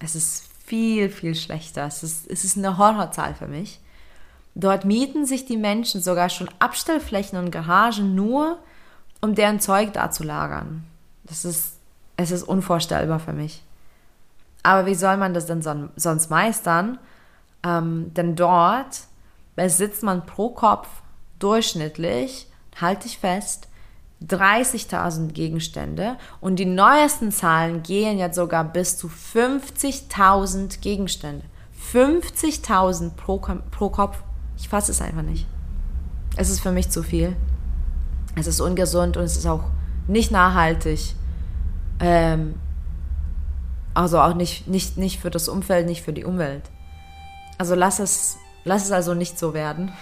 Es 0.01 0.15
ist 0.15 0.49
viel, 0.65 1.09
viel 1.09 1.35
schlechter. 1.35 1.87
Es 1.87 2.03
ist, 2.03 2.29
es 2.29 2.45
ist 2.45 2.57
eine 2.57 2.79
Horrorzahl 2.79 3.35
für 3.35 3.47
mich. 3.47 3.81
Dort 4.55 4.85
mieten 4.85 5.25
sich 5.25 5.47
die 5.47 5.57
Menschen 5.57 6.01
sogar 6.01 6.29
schon 6.29 6.51
Abstellflächen 6.59 7.39
und 7.39 7.53
Garagen 7.53 8.15
nur, 8.15 8.59
um 9.21 9.35
deren 9.35 9.61
Zeug 9.61 9.93
da 9.93 10.11
zu 10.11 10.25
lagern. 10.25 10.85
Das 11.25 11.45
ist, 11.45 11.75
es 12.17 12.33
ist 12.33 12.43
unvorstellbar 12.43 13.21
für 13.21 13.33
mich. 13.33 13.63
Aber 14.63 14.87
wie 14.87 14.95
soll 14.95 15.17
man 15.17 15.35
das 15.35 15.47
denn 15.47 15.63
son 15.63 15.91
sonst 15.97 16.31
meistern? 16.31 16.99
Ähm, 17.63 18.13
denn 18.15 18.37
dort 18.37 19.03
besitzt 19.57 20.03
man 20.03 20.27
pro 20.27 20.51
Kopf 20.51 20.89
durchschnittlich, 21.39 22.49
halte 22.81 23.07
ich 23.07 23.19
fest, 23.19 23.69
30.000 24.27 25.29
Gegenstände 25.29 26.17
und 26.41 26.57
die 26.57 26.65
neuesten 26.65 27.31
Zahlen 27.31 27.83
gehen 27.83 28.19
jetzt 28.19 28.35
sogar 28.35 28.65
bis 28.65 28.97
zu 28.97 29.09
50.000 29.09 30.81
Gegenstände. 30.81 31.45
50.000 31.93 33.11
pro, 33.11 33.39
pro 33.71 33.89
Kopf. 33.91 34.23
Ich 34.57 34.69
fasse 34.69 34.91
es 34.91 35.01
einfach 35.01 35.23
nicht. 35.23 35.47
Es 36.37 36.51
ist 36.51 36.61
für 36.61 36.73
mich 36.73 36.91
zu 36.91 37.03
viel. 37.03 37.37
Es 38.35 38.47
ist 38.47 38.61
ungesund 38.61 39.17
und 39.17 39.25
es 39.25 39.37
ist 39.37 39.47
auch 39.47 39.65
nicht 40.07 40.31
nachhaltig. 40.31 41.15
Ähm, 42.01 42.55
also 43.99 44.21
auch 44.21 44.35
nicht, 44.35 44.69
nicht, 44.69 44.97
nicht 44.97 45.19
für 45.19 45.31
das 45.31 45.49
Umfeld, 45.49 45.87
nicht 45.87 46.03
für 46.03 46.13
die 46.13 46.25
Umwelt. 46.25 46.63
Also 47.59 47.75
lass 47.75 47.99
es, 47.99 48.39
lass 48.63 48.85
es 48.85 48.93
also 48.93 49.13
nicht 49.13 49.37
so 49.37 49.55
werden. 49.55 49.93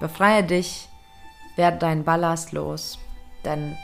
Befreie 0.00 0.44
dich, 0.44 0.90
werde 1.56 1.78
deinen 1.78 2.04
Ballast 2.04 2.52
los, 2.52 2.98
denn 3.46 3.74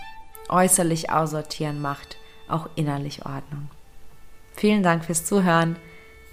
äußerlich 0.50 1.10
aussortieren 1.10 1.80
macht 1.80 2.18
auch 2.46 2.68
innerlich 2.74 3.24
Ordnung. 3.24 3.70
Vielen 4.54 4.82
Dank 4.82 5.06
fürs 5.06 5.24
Zuhören, 5.24 5.76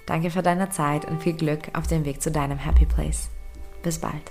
danke 0.06 0.30
für 0.30 0.42
deine 0.42 0.68
Zeit 0.68 1.06
und 1.06 1.22
viel 1.22 1.32
Glück 1.32 1.70
auf 1.72 1.86
dem 1.86 2.04
Weg 2.04 2.20
zu 2.20 2.30
deinem 2.30 2.58
Happy 2.58 2.84
Place. 2.84 3.30
Bis 3.82 3.98
bald. 3.98 4.30